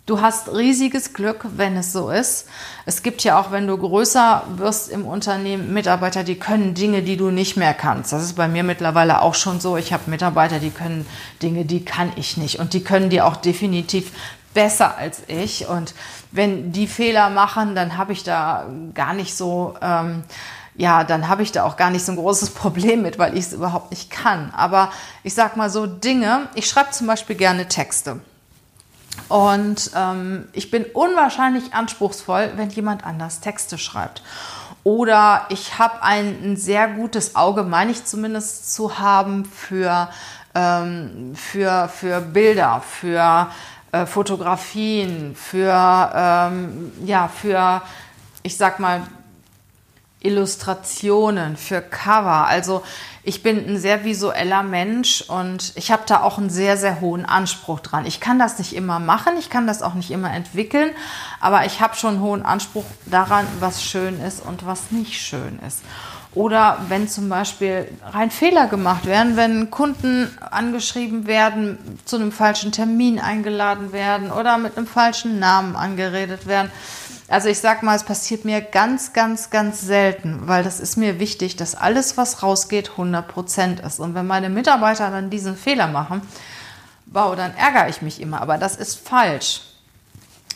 Du 0.08 0.20
hast 0.20 0.52
riesiges 0.52 1.13
Glück, 1.13 1.46
wenn 1.58 1.78
es 1.78 1.94
so 1.94 2.10
ist. 2.10 2.48
Es 2.88 3.04
gibt 3.04 3.24
ja 3.24 3.39
auch, 3.39 3.52
wenn 3.52 3.67
du 3.67 3.78
größer 3.78 4.46
wirst 4.56 4.89
im 4.89 5.06
Unternehmen, 5.06 5.72
Mitarbeiter, 5.76 6.24
die 6.24 6.39
können 6.39 6.74
Dinge, 6.74 7.04
die 7.04 7.17
du 7.17 7.30
nicht 7.30 7.56
mehr 7.56 7.76
kannst. 7.76 8.13
Das 8.13 8.24
ist 8.24 8.34
bei 8.34 8.48
mir 8.48 8.63
mittlerweile 8.63 9.22
auch 9.22 9.36
schon 9.36 9.60
so. 9.60 9.78
Ich 9.78 9.94
habe 9.94 10.10
Mitarbeiter, 10.10 10.58
die 10.58 10.72
können 10.72 11.06
Dinge, 11.44 11.65
die 11.65 11.86
kann 11.86 12.12
ich 12.15 12.36
nicht. 12.36 12.58
Und 12.58 12.74
die 12.74 12.84
können 12.84 13.12
die 13.12 13.22
auch 13.22 13.36
definitiv 13.36 14.12
besser 14.56 14.98
als 14.98 15.22
ich. 15.28 15.67
Und 15.67 15.94
wenn 16.32 16.72
die 16.72 16.88
Fehler 16.88 17.30
machen, 17.30 17.76
dann 17.76 18.00
habe 18.00 18.13
ich 18.13 18.24
da 18.24 18.65
gar 18.96 19.13
nicht 19.13 19.38
so, 19.38 19.76
ähm, 19.84 20.24
ja, 20.82 21.04
dann 21.04 21.28
habe 21.28 21.44
ich 21.44 21.52
da 21.52 21.63
auch 21.63 21.78
gar 21.78 21.91
nicht 21.91 22.04
so 22.04 22.12
ein 22.12 22.15
großes 22.15 22.50
Problem 22.56 23.04
mit, 23.04 23.20
weil 23.20 23.38
ich 23.38 23.46
es 23.46 23.54
überhaupt 23.54 23.91
nicht 23.91 24.10
kann. 24.10 24.52
Aber 24.58 24.91
ich 25.24 25.36
sag 25.36 25.56
mal 25.56 25.70
so 25.70 25.86
Dinge, 25.86 26.48
ich 26.56 26.67
schreibe 26.67 26.89
zum 26.89 27.06
Beispiel 27.06 27.36
gerne 27.36 27.67
Texte. 27.67 28.20
Und 29.30 29.91
ähm, 29.96 30.48
ich 30.54 30.72
bin 30.72 30.86
unwahrscheinlich 30.86 31.76
anspruchsvoll, 31.76 32.54
wenn 32.56 32.72
jemand 32.72 33.06
anders 33.06 33.41
Texte 33.41 33.78
schreibt. 33.78 34.24
Oder 34.84 35.46
ich 35.50 35.78
habe 35.78 36.02
ein, 36.02 36.44
ein, 36.44 36.58
sehr 36.58 36.88
gutes 36.88 37.36
Auge, 37.36 37.62
meine 37.62 37.91
ich 37.91 38.06
zumindest 38.06 38.74
zu 38.74 38.98
haben, 38.98 39.46
für, 39.46 40.10
ähm, 40.56 41.36
für, 41.36 41.89
für 41.89 42.22
Bilder, 42.22 42.82
für 42.82 43.52
äh, 43.91 44.08
Fotografien, 44.08 45.36
für, 45.36 46.12
ähm, 46.15 46.91
ja, 47.06 47.28
für, 47.28 47.84
ich 48.41 48.58
sag 48.58 48.80
mal, 48.80 49.02
Illustrationen, 50.22 51.58
für 51.58 51.82
Cover. 51.82 52.48
Also 52.48 52.84
ich 53.24 53.44
bin 53.44 53.58
ein 53.68 53.78
sehr 53.78 54.04
visueller 54.04 54.64
Mensch 54.64 55.22
und 55.22 55.74
ich 55.76 55.92
habe 55.92 56.04
da 56.06 56.22
auch 56.22 56.38
einen 56.38 56.50
sehr, 56.50 56.78
sehr 56.78 57.02
hohen 57.02 57.26
Anspruch 57.26 57.80
dran. 57.80 58.06
Ich 58.06 58.20
kann 58.20 58.40
das 58.40 58.58
nicht 58.58 58.76
immer 58.76 59.00
machen, 59.00 59.34
ich 59.40 59.50
kann 59.50 59.68
das 59.68 59.82
auch 59.82 59.94
nicht 59.94 60.12
immer 60.12 60.34
entwickeln, 60.34 60.92
aber 61.40 61.66
ich 61.66 61.82
habe 61.82 61.96
schon 61.96 62.16
einen 62.16 62.24
hohen 62.24 62.46
Anspruch 62.46 62.86
daran, 63.06 63.46
was 63.60 63.84
schön 63.84 64.20
ist 64.22 64.44
und 64.46 64.66
was 64.66 64.92
nicht 64.92 65.22
schön 65.22 65.60
ist. 65.68 65.82
Oder 66.34 66.78
wenn 66.88 67.10
zum 67.10 67.28
Beispiel 67.28 67.90
rein 68.06 68.32
Fehler 68.32 68.68
gemacht 68.68 69.06
werden, 69.06 69.36
wenn 69.36 69.70
Kunden 69.70 70.30
angeschrieben 70.50 71.28
werden, 71.28 71.78
zu 72.06 72.16
einem 72.16 72.32
falschen 72.32 72.72
Termin 72.72 73.20
eingeladen 73.20 73.92
werden 73.92 74.32
oder 74.32 74.58
mit 74.58 74.78
einem 74.78 74.88
falschen 74.88 75.40
Namen 75.40 75.76
angeredet 75.76 76.48
werden. 76.48 76.72
Also 77.32 77.48
ich 77.48 77.60
sag 77.60 77.82
mal, 77.82 77.96
es 77.96 78.04
passiert 78.04 78.44
mir 78.44 78.60
ganz, 78.60 79.13
ganz, 79.13 79.50
ganz 79.50 79.80
selten, 79.80 80.48
weil 80.48 80.65
das 80.65 80.82
ist 80.82 80.98
mir 80.98 81.17
wichtig, 81.17 81.56
dass 81.56 81.76
alles, 81.76 82.17
was 82.17 82.44
rausgeht, 82.44 82.91
100% 82.98 83.86
ist. 83.86 84.02
Und 84.02 84.15
wenn 84.15 84.28
meine 84.28 84.50
Mitarbeiter 84.50 85.10
dann 85.12 85.30
diesen 85.30 85.56
Fehler 85.56 85.88
machen, 85.88 86.22
wow, 87.06 87.34
dann 87.34 87.56
ärgere 87.56 87.88
ich 87.88 88.02
mich 88.02 88.20
immer. 88.20 88.41
Aber 88.41 88.58
das 88.58 88.76
ist 88.76 89.00
falsch. 89.08 89.62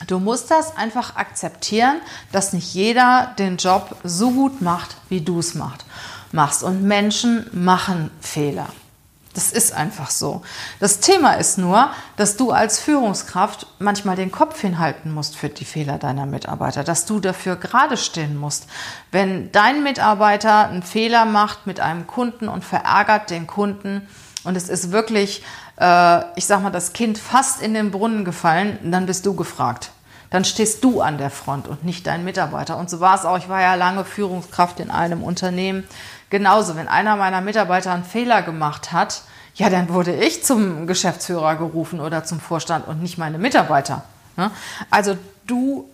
Du 0.07 0.19
musst 0.19 0.51
das 0.51 0.75
einfach 0.75 1.15
akzeptieren, 1.15 2.01
dass 2.33 2.51
nicht 2.51 2.73
jeder 2.73 3.33
den 3.39 3.55
Job 3.55 3.95
so 4.03 4.31
gut 4.31 4.61
macht, 4.61 4.97
wie 5.07 5.21
du 5.21 5.39
es 5.39 5.55
machst. 5.55 6.63
Und 6.63 6.83
Menschen 6.83 7.49
machen 7.53 8.11
Fehler. 8.19 8.67
Das 9.35 9.51
ist 9.51 9.73
einfach 9.73 10.09
so. 10.09 10.41
Das 10.79 10.99
Thema 11.01 11.33
ist 11.33 11.59
nur, 11.59 11.91
dass 12.15 12.37
du 12.37 12.51
als 12.51 12.79
Führungskraft 12.79 13.67
manchmal 13.77 14.15
den 14.15 14.31
Kopf 14.31 14.59
hinhalten 14.59 15.13
musst 15.13 15.35
für 15.35 15.49
die 15.49 15.65
Fehler 15.65 15.99
deiner 15.99 16.25
Mitarbeiter, 16.25 16.83
dass 16.83 17.05
du 17.05 17.19
dafür 17.19 17.55
gerade 17.55 17.97
stehen 17.97 18.35
musst. 18.35 18.67
Wenn 19.11 19.51
dein 19.51 19.83
Mitarbeiter 19.83 20.69
einen 20.69 20.81
Fehler 20.81 21.25
macht 21.25 21.67
mit 21.67 21.79
einem 21.79 22.07
Kunden 22.07 22.47
und 22.47 22.65
verärgert 22.65 23.29
den 23.29 23.45
Kunden 23.45 24.07
und 24.43 24.57
es 24.57 24.69
ist 24.69 24.91
wirklich 24.91 25.43
äh, 25.79 26.37
ich 26.37 26.45
sag 26.45 26.61
mal, 26.61 26.71
das 26.71 26.93
Kind 26.93 27.17
fast 27.17 27.61
in 27.61 27.73
den 27.73 27.91
Brunnen 27.91 28.25
gefallen, 28.25 28.79
dann 28.83 29.05
bist 29.05 29.25
du 29.25 29.35
gefragt. 29.35 29.91
Dann 30.29 30.43
stehst 30.43 30.83
du 30.83 31.01
an 31.01 31.17
der 31.17 31.29
Front 31.29 31.67
und 31.67 31.83
nicht 31.83 32.07
dein 32.07 32.23
Mitarbeiter. 32.23 32.77
Und 32.77 32.89
so 32.89 32.99
war 32.99 33.15
es 33.15 33.25
auch. 33.25 33.37
Ich 33.37 33.47
war 33.47 33.61
ja 33.61 33.75
lange 33.75 34.03
Führungskraft 34.03 34.79
in 34.79 34.89
einem 34.89 35.23
Unternehmen. 35.23 35.83
Genauso, 36.29 36.75
wenn 36.75 36.87
einer 36.87 37.15
meiner 37.15 37.41
Mitarbeiter 37.41 37.91
einen 37.91 38.03
Fehler 38.03 38.41
gemacht 38.41 38.91
hat, 38.91 39.21
ja, 39.55 39.69
dann 39.69 39.89
wurde 39.89 40.13
ich 40.13 40.43
zum 40.43 40.85
Geschäftsführer 40.85 41.55
gerufen 41.55 41.99
oder 42.01 42.23
zum 42.23 42.39
Vorstand 42.39 42.87
und 42.87 43.01
nicht 43.01 43.17
meine 43.17 43.37
Mitarbeiter. 43.37 44.03
Ne? 44.35 44.51
Also 44.89 45.17
du 45.47 45.89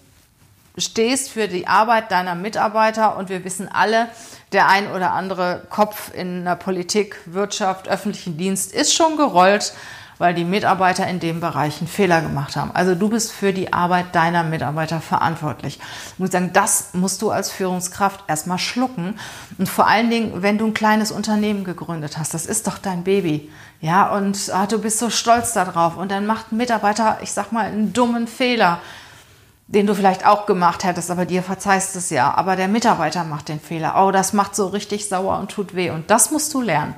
stehst 0.78 1.30
für 1.30 1.48
die 1.48 1.68
Arbeit 1.68 2.12
deiner 2.12 2.34
Mitarbeiter 2.34 3.18
und 3.18 3.30
wir 3.30 3.44
wissen 3.44 3.70
alle, 3.72 4.08
der 4.52 4.68
ein 4.68 4.92
oder 4.92 5.12
andere 5.12 5.64
Kopf 5.70 6.12
in 6.14 6.46
der 6.46 6.56
Politik, 6.56 7.18
Wirtschaft, 7.26 7.88
öffentlichen 7.88 8.38
Dienst 8.38 8.74
ist 8.74 8.94
schon 8.94 9.18
gerollt, 9.18 9.74
weil 10.22 10.36
die 10.36 10.46
Mitarbeiter 10.46 11.08
in 11.08 11.20
dem 11.20 11.40
Bereich 11.40 11.80
einen 11.80 11.88
Fehler 11.88 12.22
gemacht 12.22 12.56
haben. 12.56 12.70
Also 12.76 12.94
du 12.94 13.10
bist 13.10 13.32
für 13.32 13.54
die 13.54 13.74
Arbeit 13.74 14.14
deiner 14.14 14.44
Mitarbeiter 14.44 15.02
verantwortlich. 15.02 15.80
Ich 16.14 16.20
muss 16.20 16.30
sagen, 16.30 16.52
das 16.54 16.94
musst 16.94 17.24
du 17.24 17.32
als 17.32 17.50
Führungskraft 17.50 18.24
erstmal 18.28 18.60
schlucken. 18.60 19.20
Und 19.58 19.68
vor 19.68 19.88
allen 19.88 20.12
Dingen, 20.12 20.44
wenn 20.44 20.60
du 20.60 20.68
ein 20.68 20.76
kleines 20.76 21.12
Unternehmen 21.12 21.64
gegründet 21.64 22.20
hast, 22.20 22.36
das 22.36 22.46
ist 22.46 22.68
doch 22.68 22.78
dein 22.78 23.04
Baby. 23.04 23.50
Ja, 23.82 24.16
und 24.16 24.52
ah, 24.54 24.68
du 24.68 24.78
bist 24.78 25.00
so 25.00 25.10
stolz 25.10 25.54
darauf. 25.54 25.98
Und 25.98 26.12
dann 26.12 26.28
macht 26.28 26.52
ein 26.52 26.58
Mitarbeiter, 26.58 27.18
ich 27.24 27.32
sag 27.32 27.52
mal, 27.52 27.66
einen 27.66 27.92
dummen 27.92 28.28
Fehler 28.28 28.80
den 29.72 29.88
du 29.88 29.96
vielleicht 29.96 30.26
auch 30.26 30.48
gemacht 30.48 30.84
hättest, 30.84 31.10
aber 31.12 31.26
dir 31.26 31.42
verzeihst 31.42 31.96
es 31.96 32.10
ja. 32.10 32.34
Aber 32.34 32.58
der 32.58 32.68
Mitarbeiter 32.68 33.24
macht 33.24 33.48
den 33.48 33.62
Fehler. 33.62 34.06
Oh, 34.06 34.12
das 34.12 34.34
macht 34.34 34.54
so 34.54 34.68
richtig 34.68 35.08
sauer 35.08 35.40
und 35.40 35.50
tut 35.50 35.76
weh. 35.76 35.92
Und 35.92 36.12
das 36.12 36.30
musst 36.30 36.54
du 36.54 36.62
lernen. 36.62 36.94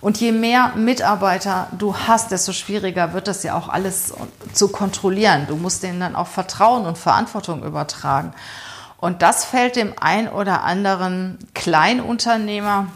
Und 0.00 0.20
je 0.20 0.32
mehr 0.32 0.72
Mitarbeiter 0.76 1.68
du 1.78 1.96
hast, 1.96 2.30
desto 2.30 2.52
schwieriger 2.52 3.12
wird 3.12 3.28
es 3.28 3.42
ja 3.42 3.56
auch 3.56 3.68
alles 3.68 4.12
zu 4.52 4.68
kontrollieren. 4.68 5.46
Du 5.48 5.56
musst 5.56 5.82
denen 5.82 6.00
dann 6.00 6.16
auch 6.16 6.26
Vertrauen 6.26 6.86
und 6.86 6.98
Verantwortung 6.98 7.64
übertragen. 7.64 8.32
Und 8.98 9.22
das 9.22 9.44
fällt 9.44 9.76
dem 9.76 9.94
ein 10.00 10.28
oder 10.28 10.64
anderen 10.64 11.38
Kleinunternehmer 11.54 12.88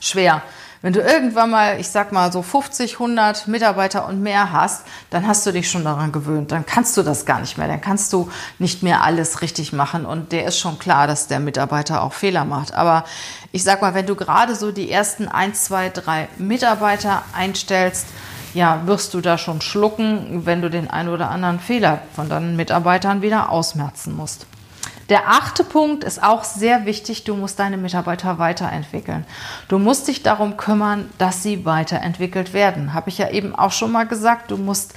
schwer. 0.00 0.42
Wenn 0.84 0.92
du 0.92 1.00
irgendwann 1.00 1.48
mal, 1.48 1.80
ich 1.80 1.88
sag 1.88 2.12
mal 2.12 2.30
so 2.30 2.42
50, 2.42 3.00
100 3.00 3.48
Mitarbeiter 3.48 4.06
und 4.06 4.20
mehr 4.20 4.52
hast, 4.52 4.84
dann 5.08 5.26
hast 5.26 5.46
du 5.46 5.50
dich 5.50 5.70
schon 5.70 5.82
daran 5.82 6.12
gewöhnt. 6.12 6.52
Dann 6.52 6.66
kannst 6.66 6.94
du 6.98 7.02
das 7.02 7.24
gar 7.24 7.40
nicht 7.40 7.56
mehr. 7.56 7.68
Dann 7.68 7.80
kannst 7.80 8.12
du 8.12 8.30
nicht 8.58 8.82
mehr 8.82 9.02
alles 9.02 9.40
richtig 9.40 9.72
machen. 9.72 10.04
Und 10.04 10.30
der 10.30 10.44
ist 10.44 10.58
schon 10.58 10.78
klar, 10.78 11.06
dass 11.06 11.26
der 11.26 11.40
Mitarbeiter 11.40 12.02
auch 12.02 12.12
Fehler 12.12 12.44
macht. 12.44 12.74
Aber 12.74 13.04
ich 13.50 13.64
sag 13.64 13.80
mal, 13.80 13.94
wenn 13.94 14.04
du 14.04 14.14
gerade 14.14 14.54
so 14.54 14.72
die 14.72 14.90
ersten 14.90 15.26
ein, 15.26 15.54
zwei, 15.54 15.88
drei 15.88 16.28
Mitarbeiter 16.36 17.22
einstellst, 17.32 18.06
ja, 18.52 18.82
wirst 18.84 19.14
du 19.14 19.22
da 19.22 19.38
schon 19.38 19.62
schlucken, 19.62 20.44
wenn 20.44 20.60
du 20.60 20.68
den 20.68 20.90
einen 20.90 21.08
oder 21.08 21.30
anderen 21.30 21.60
Fehler 21.60 22.02
von 22.14 22.28
deinen 22.28 22.56
Mitarbeitern 22.56 23.22
wieder 23.22 23.48
ausmerzen 23.48 24.14
musst. 24.14 24.46
Der 25.08 25.28
achte 25.28 25.64
Punkt 25.64 26.02
ist 26.02 26.22
auch 26.22 26.44
sehr 26.44 26.86
wichtig. 26.86 27.24
Du 27.24 27.36
musst 27.36 27.58
deine 27.58 27.76
Mitarbeiter 27.76 28.38
weiterentwickeln. 28.38 29.24
Du 29.68 29.78
musst 29.78 30.08
dich 30.08 30.22
darum 30.22 30.56
kümmern, 30.56 31.10
dass 31.18 31.42
sie 31.42 31.64
weiterentwickelt 31.64 32.54
werden. 32.54 32.94
Habe 32.94 33.10
ich 33.10 33.18
ja 33.18 33.30
eben 33.30 33.54
auch 33.54 33.72
schon 33.72 33.92
mal 33.92 34.06
gesagt. 34.06 34.50
Du 34.50 34.56
musst 34.56 34.94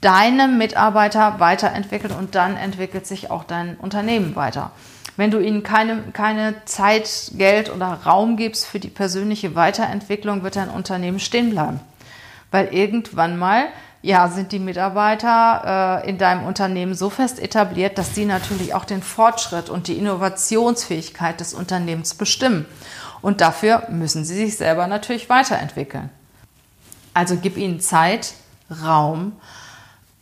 deine 0.00 0.48
Mitarbeiter 0.48 1.40
weiterentwickeln 1.40 2.14
und 2.14 2.34
dann 2.34 2.56
entwickelt 2.56 3.06
sich 3.06 3.30
auch 3.30 3.44
dein 3.44 3.76
Unternehmen 3.76 4.34
weiter. 4.34 4.70
Wenn 5.16 5.30
du 5.30 5.38
ihnen 5.38 5.62
keine, 5.62 6.04
keine 6.14 6.54
Zeit, 6.64 7.32
Geld 7.34 7.70
oder 7.70 8.00
Raum 8.06 8.38
gibst 8.38 8.66
für 8.66 8.80
die 8.80 8.88
persönliche 8.88 9.54
Weiterentwicklung, 9.54 10.42
wird 10.42 10.56
dein 10.56 10.70
Unternehmen 10.70 11.20
stehen 11.20 11.50
bleiben. 11.50 11.80
Weil 12.50 12.68
irgendwann 12.72 13.38
mal 13.38 13.66
ja, 14.02 14.28
sind 14.28 14.52
die 14.52 14.58
Mitarbeiter 14.58 16.02
äh, 16.04 16.08
in 16.08 16.16
deinem 16.16 16.46
Unternehmen 16.46 16.94
so 16.94 17.10
fest 17.10 17.38
etabliert, 17.38 17.98
dass 17.98 18.14
sie 18.14 18.24
natürlich 18.24 18.74
auch 18.74 18.84
den 18.84 19.02
Fortschritt 19.02 19.68
und 19.68 19.88
die 19.88 19.98
Innovationsfähigkeit 19.98 21.38
des 21.40 21.52
Unternehmens 21.52 22.14
bestimmen. 22.14 22.66
Und 23.20 23.42
dafür 23.42 23.86
müssen 23.90 24.24
sie 24.24 24.36
sich 24.36 24.56
selber 24.56 24.86
natürlich 24.86 25.28
weiterentwickeln. 25.28 26.08
Also 27.12 27.36
gib 27.36 27.58
ihnen 27.58 27.80
Zeit, 27.80 28.32
Raum 28.82 29.32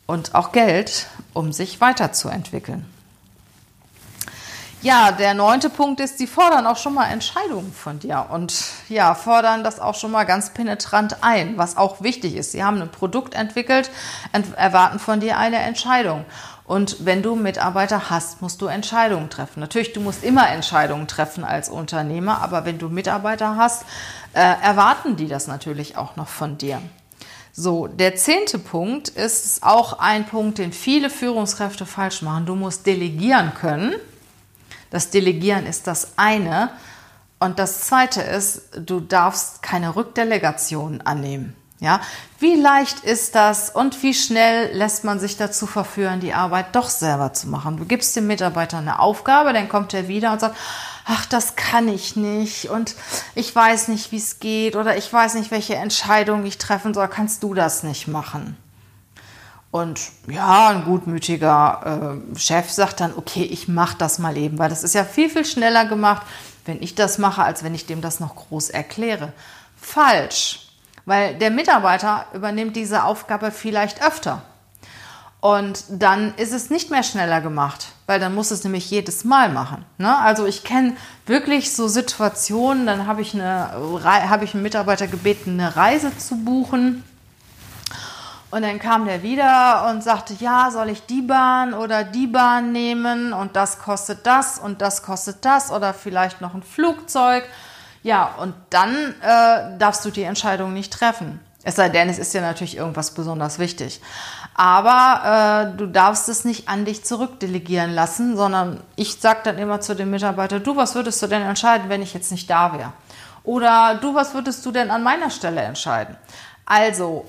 und 0.06 0.34
auch 0.34 0.50
Geld, 0.50 1.06
um 1.32 1.52
sich 1.52 1.80
weiterzuentwickeln. 1.80 2.86
Ja, 4.80 5.10
der 5.10 5.34
neunte 5.34 5.70
Punkt 5.70 5.98
ist, 5.98 6.18
sie 6.18 6.28
fordern 6.28 6.64
auch 6.64 6.76
schon 6.76 6.94
mal 6.94 7.10
Entscheidungen 7.10 7.72
von 7.72 7.98
dir 7.98 8.26
und 8.30 8.54
ja, 8.88 9.16
fordern 9.16 9.64
das 9.64 9.80
auch 9.80 9.96
schon 9.96 10.12
mal 10.12 10.22
ganz 10.22 10.50
penetrant 10.50 11.16
ein, 11.20 11.58
was 11.58 11.76
auch 11.76 12.00
wichtig 12.00 12.36
ist. 12.36 12.52
Sie 12.52 12.62
haben 12.62 12.80
ein 12.80 12.92
Produkt 12.92 13.34
entwickelt, 13.34 13.90
erwarten 14.56 15.00
von 15.00 15.18
dir 15.18 15.36
eine 15.36 15.58
Entscheidung. 15.58 16.24
Und 16.64 17.04
wenn 17.04 17.22
du 17.22 17.34
Mitarbeiter 17.34 18.08
hast, 18.08 18.40
musst 18.40 18.62
du 18.62 18.66
Entscheidungen 18.66 19.30
treffen. 19.30 19.58
Natürlich, 19.58 19.94
du 19.94 20.00
musst 20.00 20.22
immer 20.22 20.48
Entscheidungen 20.48 21.08
treffen 21.08 21.42
als 21.42 21.68
Unternehmer, 21.70 22.40
aber 22.40 22.64
wenn 22.64 22.78
du 22.78 22.88
Mitarbeiter 22.88 23.56
hast, 23.56 23.84
äh, 24.32 24.40
erwarten 24.62 25.16
die 25.16 25.26
das 25.26 25.48
natürlich 25.48 25.96
auch 25.96 26.14
noch 26.14 26.28
von 26.28 26.56
dir. 26.56 26.80
So, 27.52 27.88
der 27.88 28.14
zehnte 28.14 28.60
Punkt 28.60 29.08
ist 29.08 29.64
auch 29.64 29.98
ein 29.98 30.26
Punkt, 30.26 30.58
den 30.58 30.72
viele 30.72 31.10
Führungskräfte 31.10 31.84
falsch 31.84 32.22
machen. 32.22 32.46
Du 32.46 32.54
musst 32.54 32.86
delegieren 32.86 33.54
können. 33.54 33.96
Das 34.90 35.10
Delegieren 35.10 35.66
ist 35.66 35.86
das 35.86 36.12
eine. 36.16 36.70
Und 37.38 37.58
das 37.58 37.82
zweite 37.82 38.20
ist, 38.20 38.62
du 38.76 39.00
darfst 39.00 39.62
keine 39.62 39.94
Rückdelegation 39.94 41.00
annehmen. 41.02 41.54
Ja, 41.80 42.00
wie 42.40 42.56
leicht 42.56 43.04
ist 43.04 43.36
das 43.36 43.70
und 43.70 44.02
wie 44.02 44.12
schnell 44.12 44.74
lässt 44.76 45.04
man 45.04 45.20
sich 45.20 45.36
dazu 45.36 45.64
verführen, 45.64 46.18
die 46.18 46.34
Arbeit 46.34 46.74
doch 46.74 46.88
selber 46.88 47.32
zu 47.34 47.46
machen? 47.48 47.76
Du 47.76 47.84
gibst 47.84 48.16
dem 48.16 48.26
Mitarbeiter 48.26 48.78
eine 48.78 48.98
Aufgabe, 48.98 49.52
dann 49.52 49.68
kommt 49.68 49.94
er 49.94 50.08
wieder 50.08 50.32
und 50.32 50.40
sagt, 50.40 50.56
ach, 51.04 51.24
das 51.26 51.54
kann 51.54 51.86
ich 51.86 52.16
nicht 52.16 52.68
und 52.68 52.96
ich 53.36 53.54
weiß 53.54 53.88
nicht, 53.88 54.10
wie 54.10 54.16
es 54.16 54.40
geht 54.40 54.74
oder 54.74 54.96
ich 54.96 55.12
weiß 55.12 55.34
nicht, 55.34 55.52
welche 55.52 55.76
Entscheidung 55.76 56.44
ich 56.44 56.58
treffen 56.58 56.94
soll. 56.94 57.06
Kannst 57.06 57.44
du 57.44 57.54
das 57.54 57.84
nicht 57.84 58.08
machen? 58.08 58.56
Und 59.70 60.00
ja, 60.28 60.68
ein 60.68 60.84
gutmütiger 60.84 62.20
äh, 62.34 62.38
Chef 62.38 62.70
sagt 62.70 63.00
dann, 63.00 63.12
okay, 63.16 63.42
ich 63.42 63.68
mache 63.68 63.98
das 63.98 64.18
mal 64.18 64.36
eben, 64.36 64.58
weil 64.58 64.70
das 64.70 64.82
ist 64.82 64.94
ja 64.94 65.04
viel, 65.04 65.28
viel 65.28 65.44
schneller 65.44 65.84
gemacht, 65.84 66.26
wenn 66.64 66.82
ich 66.82 66.94
das 66.94 67.18
mache, 67.18 67.42
als 67.42 67.62
wenn 67.62 67.74
ich 67.74 67.86
dem 67.86 68.00
das 68.00 68.20
noch 68.20 68.36
groß 68.36 68.70
erkläre. 68.70 69.32
Falsch, 69.76 70.70
weil 71.04 71.34
der 71.34 71.50
Mitarbeiter 71.50 72.26
übernimmt 72.32 72.76
diese 72.76 73.04
Aufgabe 73.04 73.50
vielleicht 73.50 74.02
öfter. 74.02 74.42
Und 75.40 75.84
dann 75.88 76.34
ist 76.34 76.52
es 76.52 76.68
nicht 76.68 76.90
mehr 76.90 77.04
schneller 77.04 77.40
gemacht, 77.40 77.92
weil 78.06 78.18
dann 78.18 78.34
muss 78.34 78.50
es 78.50 78.64
nämlich 78.64 78.90
jedes 78.90 79.24
Mal 79.24 79.50
machen. 79.50 79.84
Ne? 79.96 80.18
Also 80.18 80.46
ich 80.46 80.64
kenne 80.64 80.96
wirklich 81.26 81.72
so 81.72 81.86
Situationen, 81.86 82.86
dann 82.86 83.06
habe 83.06 83.22
ich, 83.22 83.34
hab 83.34 84.42
ich 84.42 84.54
einen 84.54 84.64
Mitarbeiter 84.64 85.06
gebeten, 85.06 85.60
eine 85.60 85.76
Reise 85.76 86.16
zu 86.16 86.36
buchen. 86.38 87.04
Und 88.50 88.62
dann 88.62 88.78
kam 88.78 89.04
der 89.04 89.22
wieder 89.22 89.88
und 89.90 90.02
sagte, 90.02 90.34
ja, 90.40 90.70
soll 90.70 90.88
ich 90.88 91.04
die 91.04 91.20
Bahn 91.20 91.74
oder 91.74 92.02
die 92.02 92.26
Bahn 92.26 92.72
nehmen 92.72 93.34
und 93.34 93.56
das 93.56 93.78
kostet 93.78 94.26
das 94.26 94.58
und 94.58 94.80
das 94.80 95.02
kostet 95.02 95.44
das 95.44 95.70
oder 95.70 95.92
vielleicht 95.92 96.40
noch 96.40 96.54
ein 96.54 96.62
Flugzeug. 96.62 97.44
Ja, 98.02 98.34
und 98.40 98.54
dann 98.70 99.14
äh, 99.20 99.76
darfst 99.78 100.04
du 100.04 100.10
die 100.10 100.22
Entscheidung 100.22 100.72
nicht 100.72 100.92
treffen. 100.92 101.40
Es 101.62 101.76
sei 101.76 101.90
denn, 101.90 102.08
es 102.08 102.18
ist 102.18 102.32
dir 102.32 102.40
natürlich 102.40 102.78
irgendwas 102.78 103.10
besonders 103.10 103.58
wichtig. 103.58 104.00
Aber 104.54 105.74
äh, 105.74 105.76
du 105.76 105.86
darfst 105.86 106.28
es 106.30 106.46
nicht 106.46 106.68
an 106.68 106.86
dich 106.86 107.04
zurückdelegieren 107.04 107.92
lassen, 107.92 108.36
sondern 108.36 108.80
ich 108.96 109.20
sage 109.20 109.40
dann 109.44 109.58
immer 109.58 109.80
zu 109.82 109.94
dem 109.94 110.10
Mitarbeiter, 110.10 110.60
du, 110.60 110.76
was 110.76 110.94
würdest 110.94 111.20
du 111.20 111.26
denn 111.26 111.42
entscheiden, 111.42 111.90
wenn 111.90 112.00
ich 112.00 112.14
jetzt 112.14 112.30
nicht 112.30 112.48
da 112.48 112.72
wäre? 112.72 112.92
Oder 113.44 113.98
du, 114.00 114.14
was 114.14 114.32
würdest 114.32 114.64
du 114.64 114.70
denn 114.70 114.90
an 114.90 115.02
meiner 115.02 115.30
Stelle 115.30 115.60
entscheiden? 115.60 116.16
Also 116.64 117.26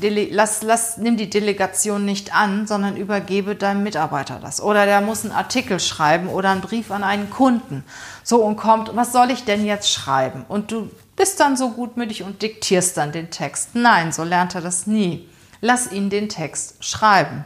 lass, 0.00 0.62
lass, 0.62 0.96
nimm 0.98 1.16
die 1.16 1.30
Delegation 1.30 2.04
nicht 2.04 2.34
an, 2.34 2.66
sondern 2.66 2.96
übergebe 2.96 3.54
deinem 3.54 3.82
Mitarbeiter 3.82 4.38
das. 4.40 4.60
Oder 4.60 4.86
der 4.86 5.00
muss 5.00 5.24
einen 5.24 5.34
Artikel 5.34 5.80
schreiben 5.80 6.28
oder 6.28 6.50
einen 6.50 6.60
Brief 6.60 6.90
an 6.90 7.04
einen 7.04 7.30
Kunden. 7.30 7.84
So 8.22 8.44
und 8.44 8.56
kommt, 8.56 8.94
was 8.94 9.12
soll 9.12 9.30
ich 9.30 9.44
denn 9.44 9.64
jetzt 9.64 9.90
schreiben? 9.90 10.44
Und 10.48 10.70
du 10.72 10.90
bist 11.16 11.40
dann 11.40 11.56
so 11.56 11.70
gutmütig 11.70 12.22
und 12.22 12.42
diktierst 12.42 12.96
dann 12.96 13.12
den 13.12 13.30
Text. 13.30 13.70
Nein, 13.74 14.12
so 14.12 14.22
lernt 14.22 14.54
er 14.54 14.60
das 14.60 14.86
nie. 14.86 15.28
Lass 15.60 15.90
ihn 15.90 16.10
den 16.10 16.28
Text 16.28 16.84
schreiben. 16.84 17.44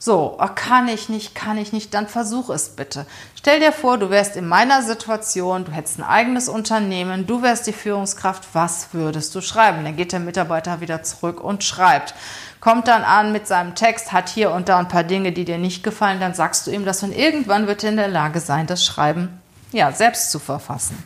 So, 0.00 0.38
oh, 0.38 0.48
kann 0.54 0.86
ich 0.86 1.08
nicht, 1.08 1.34
kann 1.34 1.58
ich 1.58 1.72
nicht, 1.72 1.92
dann 1.92 2.06
versuch 2.06 2.50
es 2.50 2.70
bitte. 2.70 3.04
Stell 3.40 3.60
dir 3.60 3.70
vor, 3.70 3.98
du 3.98 4.10
wärst 4.10 4.34
in 4.34 4.48
meiner 4.48 4.82
Situation, 4.82 5.64
du 5.64 5.70
hättest 5.70 6.00
ein 6.00 6.02
eigenes 6.02 6.48
Unternehmen, 6.48 7.24
du 7.24 7.40
wärst 7.40 7.68
die 7.68 7.72
Führungskraft, 7.72 8.48
was 8.52 8.88
würdest 8.90 9.32
du 9.32 9.40
schreiben? 9.40 9.84
Dann 9.84 9.94
geht 9.94 10.10
der 10.10 10.18
Mitarbeiter 10.18 10.80
wieder 10.80 11.04
zurück 11.04 11.40
und 11.40 11.62
schreibt. 11.62 12.14
Kommt 12.58 12.88
dann 12.88 13.04
an 13.04 13.30
mit 13.30 13.46
seinem 13.46 13.76
Text, 13.76 14.10
hat 14.10 14.28
hier 14.28 14.50
und 14.50 14.68
da 14.68 14.80
ein 14.80 14.88
paar 14.88 15.04
Dinge, 15.04 15.30
die 15.30 15.44
dir 15.44 15.56
nicht 15.56 15.84
gefallen, 15.84 16.18
dann 16.18 16.34
sagst 16.34 16.66
du 16.66 16.72
ihm 16.72 16.84
das 16.84 17.04
und 17.04 17.16
irgendwann 17.16 17.68
wird 17.68 17.84
er 17.84 17.90
in 17.90 17.96
der 17.96 18.08
Lage 18.08 18.40
sein, 18.40 18.66
das 18.66 18.84
Schreiben 18.84 19.40
ja, 19.70 19.92
selbst 19.92 20.32
zu 20.32 20.40
verfassen. 20.40 21.00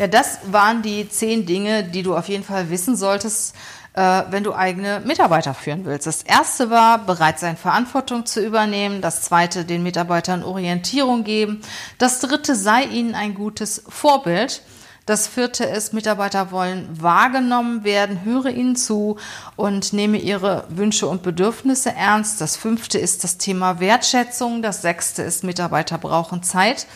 Ja, 0.00 0.08
das 0.08 0.40
waren 0.50 0.82
die 0.82 1.08
zehn 1.08 1.46
Dinge, 1.46 1.84
die 1.84 2.02
du 2.02 2.16
auf 2.16 2.26
jeden 2.26 2.44
Fall 2.44 2.68
wissen 2.68 2.96
solltest, 2.96 3.54
äh, 3.96 4.24
wenn 4.30 4.44
du 4.44 4.54
eigene 4.54 5.00
Mitarbeiter 5.04 5.54
führen 5.54 5.84
willst. 5.84 6.06
Das 6.06 6.22
erste 6.22 6.70
war, 6.70 6.98
bereit 6.98 7.38
sein, 7.40 7.56
Verantwortung 7.56 8.26
zu 8.26 8.44
übernehmen. 8.44 9.00
Das 9.00 9.22
zweite, 9.22 9.64
den 9.64 9.82
Mitarbeitern 9.82 10.44
Orientierung 10.44 11.24
geben. 11.24 11.62
Das 11.98 12.20
dritte, 12.20 12.54
sei 12.54 12.84
ihnen 12.84 13.14
ein 13.14 13.34
gutes 13.34 13.82
Vorbild. 13.88 14.62
Das 15.06 15.28
vierte 15.28 15.64
ist, 15.64 15.94
Mitarbeiter 15.94 16.50
wollen 16.50 16.88
wahrgenommen 17.00 17.84
werden, 17.84 18.24
höre 18.24 18.46
ihnen 18.46 18.74
zu 18.74 19.18
und 19.54 19.92
nehme 19.92 20.18
ihre 20.18 20.64
Wünsche 20.68 21.06
und 21.06 21.22
Bedürfnisse 21.22 21.92
ernst. 21.92 22.40
Das 22.40 22.56
fünfte 22.56 22.98
ist 22.98 23.22
das 23.22 23.38
Thema 23.38 23.78
Wertschätzung. 23.78 24.62
Das 24.62 24.82
sechste 24.82 25.22
ist, 25.22 25.44
Mitarbeiter 25.44 25.96
brauchen 25.96 26.42
Zeit. 26.42 26.86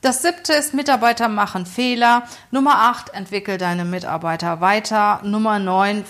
Das 0.00 0.22
siebte 0.22 0.52
ist, 0.52 0.74
Mitarbeiter 0.74 1.28
machen 1.28 1.66
Fehler. 1.66 2.22
Nummer 2.52 2.82
acht, 2.82 3.10
entwickel 3.14 3.58
deine 3.58 3.84
Mitarbeiter 3.84 4.60
weiter. 4.60 5.20
Nummer 5.24 5.58
neun, 5.58 6.04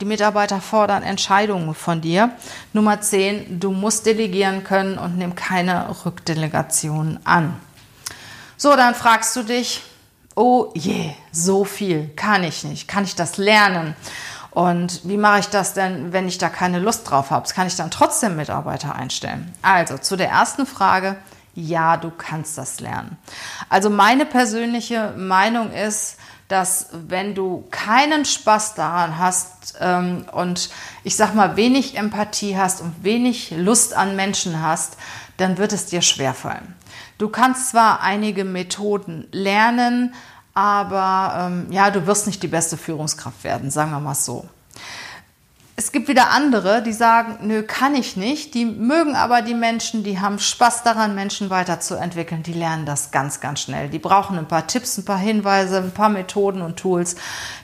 die 0.00 0.04
Mitarbeiter 0.04 0.60
fordern 0.60 1.02
Entscheidungen 1.02 1.74
von 1.74 2.00
dir. 2.00 2.30
Nummer 2.72 3.00
zehn, 3.00 3.58
du 3.58 3.72
musst 3.72 4.06
delegieren 4.06 4.62
können 4.62 4.98
und 4.98 5.18
nimm 5.18 5.34
keine 5.34 5.96
Rückdelegationen 6.04 7.26
an. 7.26 7.58
So, 8.56 8.76
dann 8.76 8.94
fragst 8.94 9.34
du 9.34 9.42
dich, 9.42 9.82
oh 10.36 10.70
je, 10.74 11.10
so 11.32 11.64
viel 11.64 12.10
kann 12.14 12.44
ich 12.44 12.62
nicht. 12.62 12.86
Kann 12.86 13.02
ich 13.02 13.16
das 13.16 13.36
lernen? 13.36 13.96
Und 14.52 15.00
wie 15.02 15.16
mache 15.16 15.40
ich 15.40 15.48
das 15.48 15.74
denn, 15.74 16.12
wenn 16.12 16.28
ich 16.28 16.38
da 16.38 16.48
keine 16.48 16.78
Lust 16.78 17.10
drauf 17.10 17.32
habe? 17.32 17.48
Kann 17.52 17.66
ich 17.66 17.74
dann 17.74 17.90
trotzdem 17.90 18.36
Mitarbeiter 18.36 18.94
einstellen? 18.94 19.52
Also 19.62 19.98
zu 19.98 20.14
der 20.14 20.28
ersten 20.28 20.66
Frage, 20.66 21.16
ja, 21.54 21.96
du 21.96 22.10
kannst 22.10 22.58
das 22.58 22.80
lernen. 22.80 23.16
Also 23.68 23.90
meine 23.90 24.26
persönliche 24.26 25.14
Meinung 25.16 25.70
ist, 25.72 26.16
dass 26.48 26.88
wenn 26.92 27.34
du 27.34 27.64
keinen 27.70 28.24
Spaß 28.24 28.74
daran 28.74 29.18
hast 29.18 29.76
ähm, 29.80 30.26
und 30.32 30.70
ich 31.02 31.16
sag 31.16 31.34
mal 31.34 31.56
wenig 31.56 31.96
Empathie 31.96 32.56
hast 32.56 32.80
und 32.80 33.02
wenig 33.02 33.50
Lust 33.56 33.94
an 33.94 34.14
Menschen 34.14 34.62
hast, 34.62 34.96
dann 35.36 35.58
wird 35.58 35.72
es 35.72 35.86
dir 35.86 36.02
schwerfallen. 36.02 36.74
Du 37.18 37.28
kannst 37.28 37.70
zwar 37.70 38.02
einige 38.02 38.44
Methoden 38.44 39.26
lernen, 39.32 40.14
aber 40.52 41.46
ähm, 41.46 41.66
ja, 41.70 41.90
du 41.90 42.06
wirst 42.06 42.26
nicht 42.26 42.42
die 42.42 42.48
beste 42.48 42.76
Führungskraft 42.76 43.42
werden, 43.42 43.70
sagen 43.70 43.90
wir 43.90 44.00
mal 44.00 44.14
so. 44.14 44.48
Es 45.76 45.90
gibt 45.90 46.06
wieder 46.06 46.30
andere, 46.30 46.84
die 46.84 46.92
sagen, 46.92 47.48
nö, 47.48 47.64
kann 47.64 47.96
ich 47.96 48.16
nicht. 48.16 48.54
Die 48.54 48.64
mögen 48.64 49.16
aber 49.16 49.42
die 49.42 49.54
Menschen, 49.54 50.04
die 50.04 50.20
haben 50.20 50.38
Spaß 50.38 50.84
daran, 50.84 51.16
Menschen 51.16 51.50
weiterzuentwickeln. 51.50 52.44
Die 52.44 52.52
lernen 52.52 52.86
das 52.86 53.10
ganz, 53.10 53.40
ganz 53.40 53.60
schnell. 53.60 53.88
Die 53.88 53.98
brauchen 53.98 54.38
ein 54.38 54.46
paar 54.46 54.68
Tipps, 54.68 54.98
ein 54.98 55.04
paar 55.04 55.18
Hinweise, 55.18 55.78
ein 55.78 55.90
paar 55.90 56.10
Methoden 56.10 56.62
und 56.62 56.76
Tools. 56.76 57.16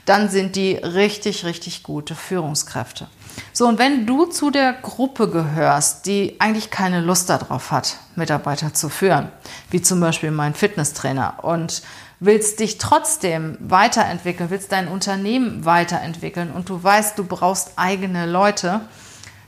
Dann 0.05 0.29
sind 0.29 0.57
die 0.57 0.73
richtig, 0.73 1.45
richtig 1.45 1.83
gute 1.83 2.13
Führungskräfte. 2.15 3.07
So, 3.53 3.65
und 3.65 3.79
wenn 3.79 4.05
du 4.05 4.25
zu 4.25 4.51
der 4.51 4.73
Gruppe 4.73 5.29
gehörst, 5.29 6.05
die 6.05 6.35
eigentlich 6.39 6.69
keine 6.69 6.99
Lust 6.99 7.29
darauf 7.29 7.71
hat, 7.71 7.95
Mitarbeiter 8.17 8.73
zu 8.73 8.89
führen, 8.89 9.29
wie 9.69 9.81
zum 9.81 10.01
Beispiel 10.01 10.31
mein 10.31 10.53
Fitnesstrainer, 10.53 11.35
und 11.43 11.81
willst 12.21 12.59
dich 12.59 12.77
trotzdem 12.77 13.57
weiterentwickeln, 13.59 14.51
willst 14.51 14.71
dein 14.71 14.87
Unternehmen 14.87 15.65
weiterentwickeln 15.65 16.51
und 16.51 16.69
du 16.69 16.81
weißt, 16.81 17.17
du 17.17 17.25
brauchst 17.25 17.71
eigene 17.77 18.27
Leute, 18.27 18.81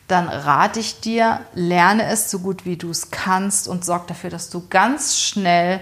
dann 0.08 0.28
rate 0.28 0.80
ich 0.80 1.00
dir, 1.00 1.42
lerne 1.54 2.06
es 2.08 2.30
so 2.30 2.40
gut 2.40 2.66
wie 2.66 2.76
du 2.76 2.90
es 2.90 3.10
kannst 3.10 3.68
und 3.68 3.86
sorg 3.86 4.08
dafür, 4.08 4.30
dass 4.30 4.50
du 4.50 4.68
ganz 4.70 5.20
schnell 5.20 5.80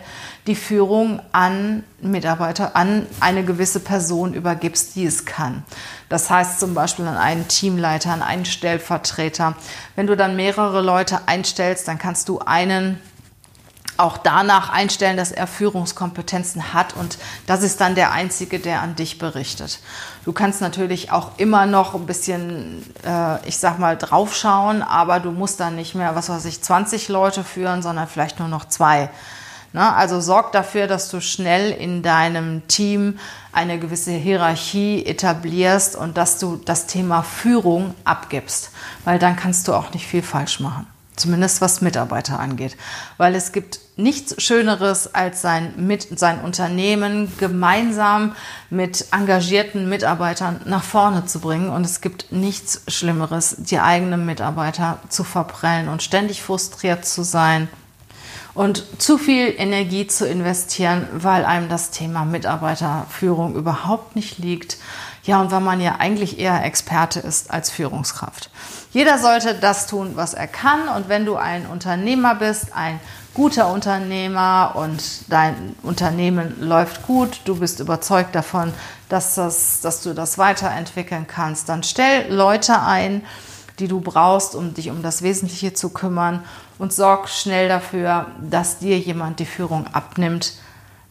die 0.47 0.55
Führung 0.55 1.21
an 1.31 1.83
Mitarbeiter, 2.01 2.75
an 2.75 3.07
eine 3.19 3.43
gewisse 3.43 3.79
Person 3.79 4.33
übergibst, 4.33 4.95
die 4.95 5.05
es 5.05 5.25
kann. 5.25 5.63
Das 6.09 6.29
heißt 6.29 6.59
zum 6.59 6.73
Beispiel 6.73 7.07
an 7.07 7.17
einen 7.17 7.47
Teamleiter, 7.47 8.11
an 8.11 8.21
einen 8.21 8.45
Stellvertreter. 8.45 9.55
Wenn 9.95 10.07
du 10.07 10.17
dann 10.17 10.35
mehrere 10.35 10.81
Leute 10.81 11.21
einstellst, 11.27 11.87
dann 11.87 11.97
kannst 11.97 12.29
du 12.29 12.39
einen 12.39 12.99
auch 14.01 14.17
danach 14.17 14.69
einstellen, 14.69 15.15
dass 15.15 15.31
er 15.31 15.47
Führungskompetenzen 15.47 16.73
hat 16.73 16.95
und 16.95 17.17
das 17.47 17.63
ist 17.63 17.79
dann 17.79 17.95
der 17.95 18.11
Einzige, 18.11 18.59
der 18.59 18.81
an 18.81 18.95
dich 18.95 19.19
berichtet. 19.19 19.79
Du 20.25 20.33
kannst 20.33 20.61
natürlich 20.61 21.11
auch 21.11 21.37
immer 21.37 21.65
noch 21.65 21.95
ein 21.95 22.05
bisschen, 22.05 22.83
äh, 23.05 23.47
ich 23.47 23.57
sag 23.57 23.79
mal, 23.79 23.97
draufschauen, 23.97 24.81
aber 24.81 25.19
du 25.19 25.31
musst 25.31 25.59
dann 25.59 25.75
nicht 25.75 25.95
mehr, 25.95 26.15
was 26.15 26.29
weiß 26.29 26.45
ich, 26.45 26.61
20 26.61 27.09
Leute 27.09 27.43
führen, 27.43 27.81
sondern 27.81 28.07
vielleicht 28.07 28.39
nur 28.39 28.47
noch 28.47 28.65
zwei. 28.65 29.09
Ne? 29.73 29.93
Also 29.93 30.19
sorg 30.19 30.51
dafür, 30.51 30.87
dass 30.87 31.09
du 31.09 31.21
schnell 31.21 31.71
in 31.71 32.03
deinem 32.03 32.67
Team 32.67 33.19
eine 33.53 33.79
gewisse 33.79 34.11
Hierarchie 34.11 35.05
etablierst 35.05 35.95
und 35.95 36.17
dass 36.17 36.39
du 36.39 36.57
das 36.57 36.87
Thema 36.87 37.23
Führung 37.23 37.95
abgibst, 38.03 38.71
weil 39.05 39.19
dann 39.19 39.35
kannst 39.35 39.67
du 39.67 39.73
auch 39.73 39.93
nicht 39.93 40.07
viel 40.07 40.23
falsch 40.23 40.59
machen 40.59 40.90
zumindest 41.21 41.61
was 41.61 41.81
Mitarbeiter 41.81 42.39
angeht. 42.39 42.75
Weil 43.17 43.35
es 43.35 43.51
gibt 43.51 43.79
nichts 43.95 44.41
Schöneres, 44.41 45.13
als 45.13 45.41
sein, 45.41 45.73
mit, 45.77 46.19
sein 46.19 46.41
Unternehmen 46.41 47.31
gemeinsam 47.37 48.35
mit 48.69 49.05
engagierten 49.11 49.87
Mitarbeitern 49.87 50.61
nach 50.65 50.83
vorne 50.83 51.25
zu 51.25 51.39
bringen. 51.39 51.69
Und 51.69 51.85
es 51.85 52.01
gibt 52.01 52.31
nichts 52.31 52.81
Schlimmeres, 52.87 53.55
die 53.59 53.79
eigenen 53.79 54.25
Mitarbeiter 54.25 54.99
zu 55.09 55.23
verprellen 55.23 55.87
und 55.87 56.03
ständig 56.03 56.41
frustriert 56.41 57.05
zu 57.05 57.23
sein 57.23 57.69
und 58.53 59.01
zu 59.01 59.17
viel 59.17 59.53
Energie 59.57 60.07
zu 60.07 60.27
investieren, 60.27 61.07
weil 61.13 61.45
einem 61.45 61.69
das 61.69 61.91
Thema 61.91 62.25
Mitarbeiterführung 62.25 63.55
überhaupt 63.55 64.15
nicht 64.15 64.39
liegt. 64.39 64.77
Ja, 65.23 65.39
und 65.39 65.51
weil 65.51 65.61
man 65.61 65.79
ja 65.79 65.97
eigentlich 65.99 66.39
eher 66.39 66.63
Experte 66.63 67.19
ist 67.19 67.51
als 67.51 67.69
Führungskraft. 67.69 68.49
Jeder 68.91 69.19
sollte 69.19 69.53
das 69.53 69.85
tun, 69.85 70.13
was 70.15 70.33
er 70.33 70.47
kann. 70.47 70.89
Und 70.89 71.09
wenn 71.09 71.25
du 71.25 71.35
ein 71.35 71.67
Unternehmer 71.67 72.35
bist, 72.35 72.75
ein 72.75 72.99
guter 73.33 73.71
Unternehmer 73.71 74.73
und 74.75 75.29
dein 75.29 75.75
Unternehmen 75.83 76.59
läuft 76.59 77.05
gut, 77.05 77.41
du 77.45 77.57
bist 77.57 77.79
überzeugt 77.79 78.35
davon, 78.35 78.73
dass, 79.09 79.35
das, 79.35 79.81
dass 79.81 80.01
du 80.01 80.13
das 80.13 80.37
weiterentwickeln 80.37 81.27
kannst, 81.27 81.69
dann 81.69 81.83
stell 81.83 82.33
Leute 82.33 82.81
ein, 82.81 83.23
die 83.79 83.87
du 83.87 84.01
brauchst, 84.01 84.55
um 84.55 84.73
dich 84.73 84.89
um 84.89 85.01
das 85.01 85.21
Wesentliche 85.21 85.73
zu 85.73 85.89
kümmern 85.89 86.43
und 86.77 86.93
sorg 86.93 87.29
schnell 87.29 87.69
dafür, 87.69 88.27
dass 88.41 88.79
dir 88.79 88.97
jemand 88.97 89.39
die 89.39 89.45
Führung 89.45 89.87
abnimmt, 89.87 90.53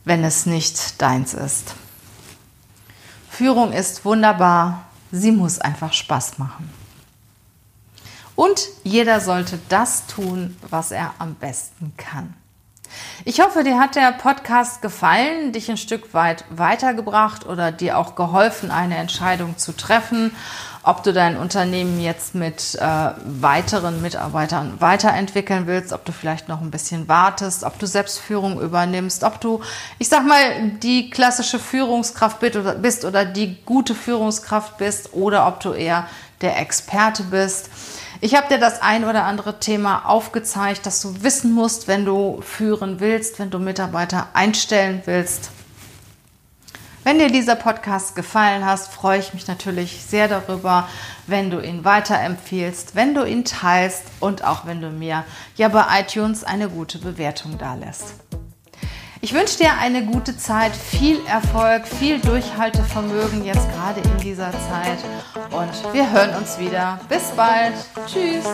wenn 0.04 0.24
es 0.24 0.46
nicht 0.46 1.00
deins 1.00 1.32
ist. 1.32 1.74
Führung 3.40 3.72
ist 3.72 4.04
wunderbar, 4.04 4.84
sie 5.12 5.32
muss 5.32 5.62
einfach 5.62 5.94
Spaß 5.94 6.36
machen. 6.36 6.70
Und 8.36 8.68
jeder 8.84 9.18
sollte 9.20 9.58
das 9.70 10.06
tun, 10.06 10.58
was 10.68 10.90
er 10.90 11.14
am 11.18 11.36
besten 11.36 11.94
kann. 11.96 12.34
Ich 13.24 13.40
hoffe, 13.40 13.64
dir 13.64 13.80
hat 13.80 13.96
der 13.96 14.12
Podcast 14.12 14.82
gefallen, 14.82 15.52
dich 15.52 15.70
ein 15.70 15.78
Stück 15.78 16.12
weit 16.12 16.44
weitergebracht 16.50 17.46
oder 17.46 17.72
dir 17.72 17.96
auch 17.96 18.14
geholfen, 18.14 18.70
eine 18.70 18.98
Entscheidung 18.98 19.56
zu 19.56 19.74
treffen, 19.74 20.36
ob 20.82 21.02
du 21.02 21.12
dein 21.12 21.36
Unternehmen 21.36 22.00
jetzt 22.00 22.34
mit 22.34 22.74
äh, 22.76 23.10
weiteren 23.24 24.00
Mitarbeitern 24.00 24.80
weiterentwickeln 24.80 25.66
willst, 25.66 25.92
ob 25.92 26.04
du 26.04 26.12
vielleicht 26.12 26.48
noch 26.48 26.60
ein 26.60 26.70
bisschen 26.70 27.06
wartest, 27.06 27.64
ob 27.64 27.78
du 27.78 27.86
Selbstführung 27.86 28.60
übernimmst, 28.60 29.22
ob 29.24 29.40
du, 29.40 29.60
ich 29.98 30.08
sag 30.08 30.26
mal, 30.26 30.70
die 30.82 31.10
klassische 31.10 31.58
Führungskraft 31.58 32.38
bist 32.40 33.04
oder, 33.04 33.24
die 33.24 33.56
gute 33.64 33.94
Führungskraft 33.94 34.78
bist 34.78 35.12
oder 35.12 35.46
ob 35.46 35.60
du 35.60 35.72
eher 35.72 36.06
der 36.40 36.58
Experte 36.58 37.24
bist. 37.24 37.68
Ich 38.22 38.34
habe 38.34 38.48
dir 38.48 38.58
das 38.58 38.80
ein 38.80 39.04
oder 39.04 39.24
andere 39.24 39.60
Thema 39.60 40.06
aufgezeigt, 40.06 40.86
dass 40.86 41.02
du 41.02 41.22
wissen 41.22 41.52
musst, 41.52 41.88
wenn 41.88 42.04
du 42.04 42.40
führen 42.42 43.00
willst, 43.00 43.38
wenn 43.38 43.50
du 43.50 43.58
Mitarbeiter 43.58 44.28
einstellen 44.32 45.02
willst. 45.04 45.50
Wenn 47.02 47.18
dir 47.18 47.28
dieser 47.28 47.56
Podcast 47.56 48.14
gefallen 48.14 48.66
hat, 48.66 48.80
freue 48.80 49.18
ich 49.18 49.32
mich 49.32 49.48
natürlich 49.48 50.02
sehr 50.02 50.28
darüber, 50.28 50.86
wenn 51.26 51.50
du 51.50 51.60
ihn 51.60 51.84
weiterempfiehlst, 51.84 52.94
wenn 52.94 53.14
du 53.14 53.24
ihn 53.24 53.44
teilst 53.44 54.02
und 54.20 54.44
auch 54.44 54.66
wenn 54.66 54.82
du 54.82 54.90
mir 54.90 55.24
ja 55.56 55.68
bei 55.68 55.84
iTunes 56.00 56.44
eine 56.44 56.68
gute 56.68 56.98
Bewertung 56.98 57.56
dalässt. 57.56 58.14
Ich 59.22 59.34
wünsche 59.34 59.58
dir 59.58 59.72
eine 59.78 60.04
gute 60.04 60.36
Zeit, 60.36 60.72
viel 60.74 61.18
Erfolg, 61.26 61.86
viel 61.86 62.18
Durchhaltevermögen 62.20 63.44
jetzt 63.44 63.68
gerade 63.72 64.00
in 64.00 64.16
dieser 64.18 64.50
Zeit 64.50 64.98
und 65.50 65.94
wir 65.94 66.10
hören 66.10 66.34
uns 66.36 66.58
wieder. 66.58 67.00
Bis 67.08 67.30
bald. 67.32 67.74
Tschüss. 68.06 68.44